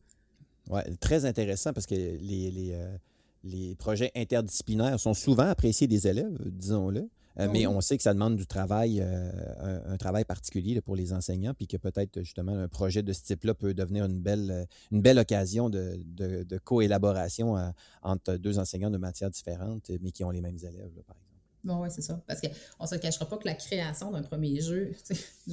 Oui, 0.68 0.82
très 0.98 1.24
intéressant 1.24 1.72
parce 1.72 1.86
que 1.86 1.94
les, 1.94 2.50
les, 2.50 2.72
euh, 2.74 2.96
les 3.42 3.74
projets 3.74 4.12
interdisciplinaires 4.14 5.00
sont 5.00 5.14
souvent 5.14 5.48
appréciés 5.48 5.88
des 5.88 6.06
élèves, 6.06 6.38
disons-le. 6.44 7.08
Euh, 7.38 7.48
mais 7.52 7.66
on 7.66 7.80
sait 7.80 7.96
que 7.96 8.02
ça 8.02 8.12
demande 8.12 8.36
du 8.36 8.46
travail, 8.46 9.00
euh, 9.00 9.80
un, 9.86 9.96
travail 9.96 10.24
particulier 10.24 10.80
pour 10.80 10.96
les 10.96 11.12
enseignants, 11.12 11.54
puis 11.54 11.66
que 11.66 11.76
peut-être 11.76 12.20
justement 12.22 12.52
un 12.52 12.68
projet 12.68 13.02
de 13.02 13.12
ce 13.12 13.22
type-là 13.22 13.54
peut 13.54 13.72
devenir 13.72 14.04
une 14.04 14.20
belle, 14.20 14.50
euh, 14.50 14.64
une 14.90 15.00
belle 15.00 15.18
occasion 15.18 15.70
de, 15.70 16.00
de, 16.04 16.58
coélaboration 16.58 17.56
entre 18.02 18.36
deux 18.36 18.58
enseignants 18.58 18.90
de 18.90 18.98
matières 18.98 19.30
différentes, 19.30 19.90
mais 20.00 20.10
qui 20.10 20.24
ont 20.24 20.30
les 20.30 20.40
mêmes 20.40 20.58
élèves, 20.58 20.92
par 21.06 21.16
exemple. 21.16 21.82
oui, 21.82 21.88
c'est 21.90 22.02
ça. 22.02 22.20
Parce 22.26 22.40
qu'on 22.40 22.84
ne 22.84 22.88
se 22.88 22.94
cachera 22.96 23.28
pas 23.28 23.38
que 23.38 23.46
la 23.46 23.54
création 23.54 24.10
d'un 24.10 24.22
premier 24.22 24.60
jeu, 24.60 24.92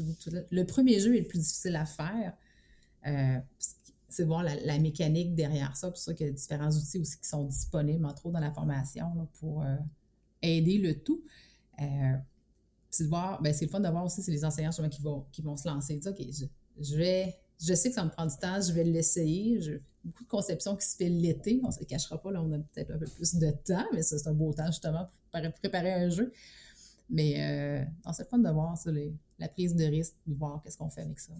le 0.52 0.63
premier 0.63 1.00
jeu 1.00 1.16
est 1.16 1.22
le 1.22 1.28
plus 1.28 1.40
difficile 1.40 1.76
à 1.76 1.86
faire. 1.86 2.34
c'est 4.10 4.24
voir 4.24 4.44
la, 4.44 4.80
mécanique 4.80 5.36
derrière 5.36 5.76
ça. 5.78 5.88
C'est 5.88 5.92
pour 5.92 5.98
ça 5.98 6.13
qu'il 6.13 6.28
y 6.28 6.30
a 6.30 6.34
différents 6.34 6.72
outils 6.72 7.00
aussi 7.00 7.18
qui 7.18 7.28
sont 7.28 7.46
disponibles, 7.46 8.06
entre 8.06 8.26
autres 8.26 8.34
dans 8.34 8.46
la 8.46 8.52
formation, 8.54 9.28
pour 9.40 9.63
aider 10.42 10.80
le 10.80 10.96
tout. 10.96 11.24
Euh, 11.82 12.18
c'est 12.90 13.04
de 13.04 13.10
voir, 13.10 13.42
ben, 13.42 13.54
c'est 13.54 13.66
le 13.66 13.72
fun 13.72 13.80
de 13.80 13.90
voir 13.90 14.06
aussi, 14.06 14.22
c'est 14.22 14.32
les 14.32 14.46
enseignants 14.46 14.72
qui 14.90 15.02
vont, 15.02 15.26
qui 15.32 15.42
vont 15.42 15.58
se 15.58 15.68
lancer. 15.68 16.00
OK, 16.06 16.22
je, 16.80 16.96
vais, 16.96 17.38
je 17.60 17.74
sais 17.74 17.90
que 17.90 17.96
ça 17.96 18.04
me 18.04 18.10
prend 18.10 18.26
du 18.26 18.36
temps, 18.38 18.60
je 18.62 18.72
vais 18.72 18.84
l'essayer. 18.84 19.60
beaucoup 20.04 20.24
de 20.24 20.30
conceptions 20.30 20.76
qui 20.76 20.86
se 20.86 20.96
fait 20.96 21.10
l'été, 21.10 21.60
on 21.63 21.68
ne 21.68 21.72
se 21.74 21.84
cachera 21.84 22.22
pas, 22.22 22.32
là, 22.32 22.42
on 22.42 22.52
a 22.52 22.58
peut-être 22.58 22.92
un 22.92 22.98
peu 22.98 23.06
plus 23.06 23.36
de 23.36 23.52
temps, 23.52 23.86
mais 23.94 24.02
c'est 24.02 24.28
un 24.28 24.34
beau 24.34 24.54
temps 24.54 24.68
justement 24.68 25.06
pour 25.06 25.42
préparer, 25.60 25.94
un 25.94 26.10
jeu. 26.10 26.32
Mais 27.10 27.42
euh, 27.42 28.12
c'est 28.13 28.24
le 28.24 28.30
fun 28.30 28.40
de 28.40 28.50
voir 28.50 28.78
ça, 28.78 28.92
la 29.40 29.48
prise 29.48 29.76
de 29.76 29.86
risque, 29.86 30.16
de 30.26 30.34
voir 30.34 30.62
qu'est-ce 30.63 30.78
qu'on 30.78 30.90
fait 30.90 31.02
avec 31.02 31.20
ça. 31.20 31.34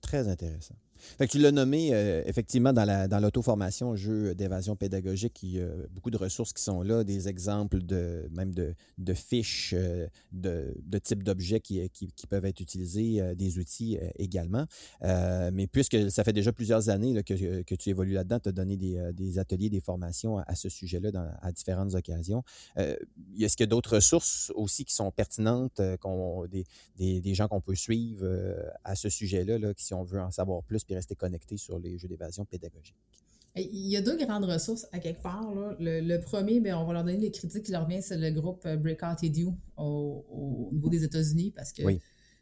Très 0.00 0.28
intéressant. 0.28 0.74
Fait 1.18 1.26
tu 1.26 1.38
l'as 1.38 1.52
nommé 1.52 1.90
euh, 1.92 2.22
effectivement 2.26 2.72
dans 2.72 3.20
l'auto-formation, 3.22 3.94
jeu 3.96 4.34
d'évasion 4.34 4.76
pédagogique, 4.76 5.42
il 5.42 5.50
y 5.50 5.60
a 5.60 5.68
beaucoup 5.90 6.10
de 6.10 6.16
ressources 6.16 6.52
qui 6.52 6.62
sont 6.62 6.82
là, 6.82 7.04
des 7.04 7.28
exemples 7.28 7.82
de 7.82 8.28
même 8.32 8.54
de, 8.54 8.74
de 8.98 9.14
fiches, 9.14 9.74
euh, 9.76 10.06
de, 10.32 10.74
de 10.84 10.98
types 10.98 11.22
d'objets 11.22 11.60
qui, 11.60 11.88
qui, 11.90 12.26
peuvent 12.28 12.44
être 12.44 12.60
utilisés, 12.60 13.20
euh, 13.20 13.34
des 13.34 13.58
outils 13.58 13.98
également. 14.18 14.66
mais 15.02 15.66
puisque 15.66 16.10
ça 16.10 16.24
fait 16.24 16.32
déjà 16.32 16.52
plusieurs 16.52 16.88
années 16.88 17.22
que, 17.22 17.62
que, 17.62 17.74
tu 17.74 17.90
évolues 17.90 18.12
là-dedans, 18.12 18.40
tu 18.40 18.48
as 18.48 18.52
donné 18.52 18.76
des, 18.76 19.12
des, 19.12 19.38
ateliers, 19.38 19.70
des 19.70 19.80
formations 19.80 20.38
à, 20.38 20.54
ce 20.54 20.68
sujet-là 20.68 21.10
à 21.42 21.52
différentes 21.52 21.94
occasions. 21.94 22.42
Est-ce 22.76 23.56
qu'il 23.56 23.64
y 23.64 23.68
a 23.68 23.70
d'autres 23.70 23.96
ressources 23.96 24.52
aussi 24.54 24.84
qui 24.84 24.94
sont 24.94 25.10
pertinentes, 25.10 25.80
des, 26.50 26.64
des, 26.96 27.20
des, 27.20 27.34
gens 27.34 27.48
qu'on 27.48 27.60
peut 27.60 27.74
suivre 27.74 28.26
à 28.84 28.94
ce 28.94 29.08
sujet-là, 29.08 29.58
là, 29.58 29.72
si 29.76 29.94
on 29.94 30.02
veut 30.02 30.20
en 30.20 30.30
savoir 30.30 30.62
plus? 30.62 30.84
Puis 30.88 30.94
rester 30.94 31.14
connecté 31.14 31.58
sur 31.58 31.78
les 31.78 31.98
jeux 31.98 32.08
d'évasion 32.08 32.46
pédagogique. 32.46 32.96
Il 33.56 33.88
y 33.88 33.96
a 33.96 34.00
deux 34.00 34.16
grandes 34.16 34.44
ressources 34.44 34.86
à 34.92 35.00
quelque 35.00 35.22
part. 35.22 35.52
Le, 35.78 36.16
premier, 36.18 36.60
bien, 36.60 36.78
on 36.78 36.86
va 36.86 36.94
leur 36.94 37.04
donner 37.04 37.18
les 37.18 37.30
critiques 37.30 37.64
qui 37.64 37.72
leur 37.72 37.86
viennent, 37.86 38.00
c'est 38.00 38.16
le 38.16 38.30
groupe 38.30 38.64
euh, 38.66 38.76
Breakout 38.76 39.22
Edu 39.22 39.48
au, 39.76 40.24
au 40.30 40.70
niveau 40.72 40.88
des 40.88 41.04
États-Unis 41.04 41.52
parce 41.54 41.72
que 41.72 41.82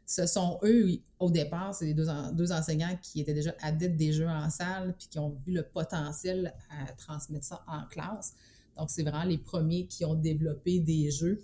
ce 0.05 0.27
sont 0.27 0.61
eux, 0.63 1.01
au 1.19 1.31
départ, 1.31 1.75
c'est 1.75 1.93
deux, 1.93 2.07
deux 2.33 2.53
enseignants 2.53 2.97
qui 3.03 3.21
étaient 3.21 3.35
déjà 3.35 3.53
adeptes 3.61 3.97
des 3.97 4.13
jeux 4.13 4.29
en 4.29 4.49
salle 4.51 4.95
puis 4.97 5.09
qui 5.09 5.19
ont 5.19 5.31
vu 5.45 5.53
le 5.53 5.65
potentiel 5.65 6.55
à 6.71 6.93
transmettre 6.93 7.45
ça 7.45 7.65
en 7.67 7.85
classe. 7.87 8.35
Donc, 8.77 8.91
c'est 8.91 9.03
vraiment 9.03 9.25
les 9.25 9.39
premiers 9.39 9.87
qui 9.87 10.05
ont 10.05 10.15
développé 10.15 10.79
des 10.79 11.11
jeux, 11.11 11.43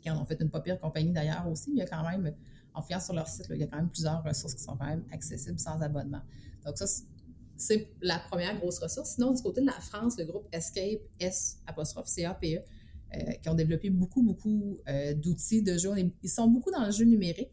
qui 0.00 0.08
en 0.08 0.18
ont 0.20 0.24
fait 0.24 0.40
une 0.40 0.48
pas 0.48 0.60
pire 0.60 0.78
compagnie 0.78 1.12
d'ailleurs 1.12 1.46
aussi, 1.50 1.70
mais 1.70 1.76
il 1.76 1.78
y 1.80 1.82
a 1.82 1.86
quand 1.86 2.08
même 2.08 2.32
en 2.74 2.82
fouillant 2.82 3.00
sur 3.00 3.14
leur 3.14 3.28
site, 3.28 3.46
il 3.50 3.56
y 3.56 3.62
a 3.62 3.66
quand 3.66 3.76
même 3.76 3.88
plusieurs 3.88 4.22
ressources 4.24 4.54
qui 4.54 4.62
sont 4.62 4.76
quand 4.76 4.86
même 4.86 5.04
accessibles 5.12 5.58
sans 5.58 5.80
abonnement. 5.80 6.22
Donc, 6.64 6.76
ça, 6.78 6.86
c'est 7.56 7.88
la 8.00 8.18
première 8.18 8.58
grosse 8.58 8.78
ressource. 8.78 9.14
Sinon, 9.14 9.32
du 9.32 9.42
côté 9.42 9.60
de 9.60 9.66
la 9.66 9.80
France, 9.80 10.18
le 10.18 10.24
groupe 10.24 10.48
Escape, 10.52 11.00
S 11.20 11.58
apostrophe 11.66 12.06
C-A-P-E, 12.06 12.60
euh, 13.14 13.32
qui 13.42 13.48
ont 13.48 13.54
développé 13.54 13.90
beaucoup, 13.90 14.22
beaucoup 14.22 14.78
euh, 14.88 15.14
d'outils 15.14 15.62
de 15.62 15.76
jeu. 15.76 15.90
Ils 16.22 16.30
sont 16.30 16.48
beaucoup 16.48 16.70
dans 16.70 16.84
le 16.84 16.90
jeu 16.90 17.04
numérique. 17.04 17.50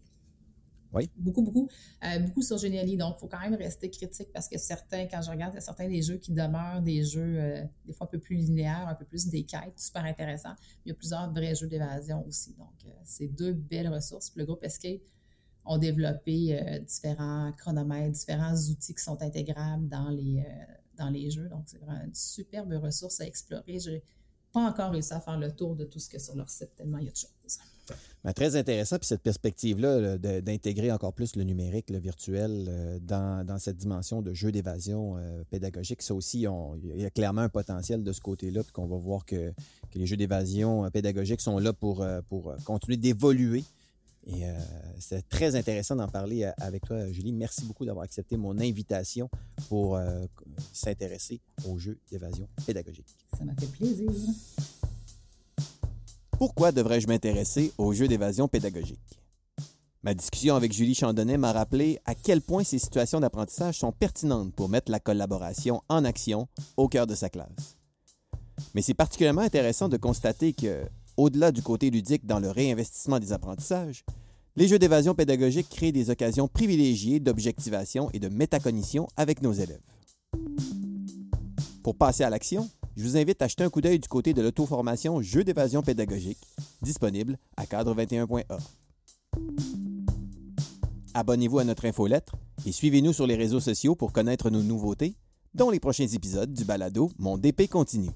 Beaucoup, 1.17 1.41
beaucoup. 1.41 1.69
Euh, 2.03 2.19
beaucoup 2.19 2.41
sur 2.41 2.57
Geniali. 2.57 2.97
Donc, 2.97 3.15
il 3.17 3.19
faut 3.19 3.27
quand 3.27 3.39
même 3.39 3.55
rester 3.55 3.89
critique 3.89 4.29
parce 4.33 4.47
que 4.47 4.57
certains, 4.57 5.05
quand 5.07 5.21
je 5.21 5.29
regarde, 5.29 5.53
il 5.53 5.55
y 5.55 5.59
a 5.59 5.61
certains 5.61 5.87
des 5.87 6.01
jeux 6.01 6.17
qui 6.17 6.31
demeurent 6.31 6.81
des 6.81 7.03
jeux 7.03 7.67
des 7.85 7.93
fois 7.93 8.07
un 8.07 8.09
peu 8.09 8.19
plus 8.19 8.35
linéaires, 8.35 8.87
un 8.87 8.95
peu 8.95 9.05
plus 9.05 9.27
des 9.27 9.43
quêtes, 9.43 9.77
super 9.77 10.03
intéressants. 10.03 10.55
Il 10.85 10.89
y 10.89 10.91
a 10.91 10.95
plusieurs 10.95 11.31
vrais 11.31 11.55
jeux 11.55 11.67
d'évasion 11.67 12.25
aussi. 12.27 12.53
Donc, 12.53 12.91
c'est 13.03 13.27
deux 13.27 13.53
belles 13.53 13.89
ressources. 13.89 14.31
le 14.35 14.45
groupe 14.45 14.63
Escape 14.63 15.01
ont 15.65 15.77
développé 15.77 16.79
différents 16.87 17.51
chronomètres, 17.57 18.13
différents 18.13 18.55
outils 18.55 18.95
qui 18.95 19.03
sont 19.03 19.21
intégrables 19.21 19.87
dans 19.87 20.09
les, 20.09 20.43
dans 20.97 21.09
les 21.09 21.29
jeux. 21.29 21.49
Donc, 21.49 21.63
c'est 21.65 21.77
vraiment 21.77 22.03
une 22.03 22.15
superbe 22.15 22.73
ressource 22.73 23.21
à 23.21 23.25
explorer. 23.25 23.79
Je 23.79 23.91
n'ai 23.91 24.03
pas 24.51 24.61
encore 24.61 24.91
réussi 24.91 25.13
à 25.13 25.19
faire 25.19 25.37
le 25.37 25.51
tour 25.51 25.75
de 25.75 25.85
tout 25.85 25.99
ce 25.99 26.09
que 26.09 26.19
sur 26.19 26.35
leur 26.35 26.49
site, 26.49 26.75
tellement 26.75 26.97
il 26.97 27.05
y 27.05 27.09
a 27.09 27.11
de 27.11 27.17
choses. 27.17 27.59
Très 28.35 28.55
intéressant, 28.57 28.97
puis 28.97 29.07
cette 29.07 29.21
perspective-là 29.21 30.17
d'intégrer 30.17 30.91
encore 30.91 31.13
plus 31.13 31.35
le 31.35 31.43
numérique, 31.43 31.89
le 31.89 31.99
virtuel 31.99 32.65
euh, 32.67 32.99
dans, 32.99 33.57
cette 33.59 33.77
dimension 33.77 34.21
de 34.21 34.33
jeu 34.33 34.51
d'évasion 34.51 35.15
euh, 35.17 35.43
pédagogique, 35.49 36.01
ça 36.01 36.13
aussi, 36.13 36.45
il 36.83 37.01
y 37.01 37.05
a 37.05 37.09
clairement 37.09 37.41
un 37.41 37.49
potentiel 37.49 38.03
de 38.03 38.11
ce 38.11 38.19
côté-là, 38.19 38.63
puis 38.63 38.73
qu'on 38.73 38.87
va 38.87 38.97
voir 38.97 39.25
que, 39.25 39.53
les 39.95 40.05
jeux 40.05 40.17
d'évasion 40.17 40.85
euh, 40.85 40.89
pédagogique 40.89 41.41
sont 41.41 41.57
là 41.59 41.73
pour, 41.73 42.05
pour 42.27 42.53
continuer 42.65 42.97
d'évoluer. 42.97 43.63
Et 44.27 44.43
c'est 44.99 45.27
très 45.27 45.55
intéressant 45.55 45.95
d'en 45.95 46.07
parler 46.07 46.43
avec 46.57 46.85
toi, 46.85 47.09
Julie. 47.09 47.31
Merci 47.31 47.65
beaucoup 47.65 47.85
d'avoir 47.85 48.03
accepté 48.03 48.37
mon 48.37 48.59
invitation 48.59 49.27
pour 49.69 49.99
s'intéresser 50.71 51.39
aux 51.67 51.79
jeux 51.79 51.97
d'évasion 52.11 52.47
pédagogique. 52.67 53.07
Ça 53.35 53.43
m'a 53.43 53.55
fait 53.55 53.65
plaisir. 53.67 54.11
Pourquoi 56.39 56.71
devrais-je 56.71 57.07
m'intéresser 57.07 57.73
aux 57.77 57.91
jeux 57.91 58.07
d'évasion 58.07 58.47
pédagogique? 58.47 59.19
Ma 60.03 60.13
discussion 60.13 60.55
avec 60.55 60.71
Julie 60.71 60.95
Chandonnet 60.95 61.35
m'a 61.37 61.51
rappelé 61.51 61.99
à 62.05 62.15
quel 62.15 62.39
point 62.39 62.63
ces 62.63 62.79
situations 62.79 63.19
d'apprentissage 63.19 63.79
sont 63.79 63.91
pertinentes 63.91 64.53
pour 64.53 64.69
mettre 64.69 64.89
la 64.89 65.01
collaboration 65.01 65.81
en 65.89 66.05
action 66.05 66.47
au 66.77 66.87
cœur 66.87 67.07
de 67.07 67.13
sa 67.13 67.27
classe. 67.27 67.75
Mais 68.73 68.81
c'est 68.81 68.93
particulièrement 68.93 69.41
intéressant 69.41 69.89
de 69.89 69.97
constater 69.97 70.53
que, 70.53 70.85
au-delà 71.17 71.51
du 71.51 71.61
côté 71.61 71.89
ludique 71.89 72.25
dans 72.25 72.39
le 72.39 72.49
réinvestissement 72.49 73.19
des 73.19 73.33
apprentissages, 73.33 74.05
les 74.55 74.69
jeux 74.69 74.79
d'évasion 74.79 75.13
pédagogique 75.13 75.67
créent 75.67 75.91
des 75.91 76.09
occasions 76.09 76.47
privilégiées 76.47 77.19
d'objectivation 77.19 78.09
et 78.13 78.19
de 78.19 78.29
métacognition 78.29 79.09
avec 79.17 79.41
nos 79.41 79.51
élèves. 79.51 79.83
Pour 81.83 81.97
passer 81.97 82.23
à 82.23 82.29
l'action, 82.29 82.69
je 82.95 83.03
vous 83.03 83.17
invite 83.17 83.41
à 83.41 83.47
jeter 83.47 83.63
un 83.63 83.69
coup 83.69 83.81
d'œil 83.81 83.99
du 83.99 84.07
côté 84.07 84.33
de 84.33 84.41
l'auto-formation 84.41 85.21
Jeux 85.21 85.43
d'évasion 85.43 85.81
pédagogique, 85.81 86.39
disponible 86.81 87.37
à 87.57 87.65
cadre21.a. 87.65 88.57
abonnez-vous 91.13 91.59
à 91.59 91.63
notre 91.63 91.85
infolettre 91.85 92.35
et 92.65 92.71
suivez-nous 92.71 93.13
sur 93.13 93.27
les 93.27 93.35
réseaux 93.35 93.59
sociaux 93.59 93.95
pour 93.95 94.11
connaître 94.11 94.49
nos 94.49 94.63
nouveautés, 94.63 95.15
dont 95.53 95.69
les 95.69 95.79
prochains 95.79 96.07
épisodes 96.07 96.53
du 96.53 96.65
balado 96.65 97.11
Mon 97.17 97.37
DP 97.37 97.69
continue. 97.69 98.11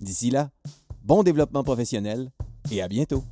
D'ici 0.00 0.30
là, 0.30 0.50
bon 1.02 1.22
développement 1.22 1.64
professionnel 1.64 2.30
et 2.70 2.82
à 2.82 2.88
bientôt. 2.88 3.24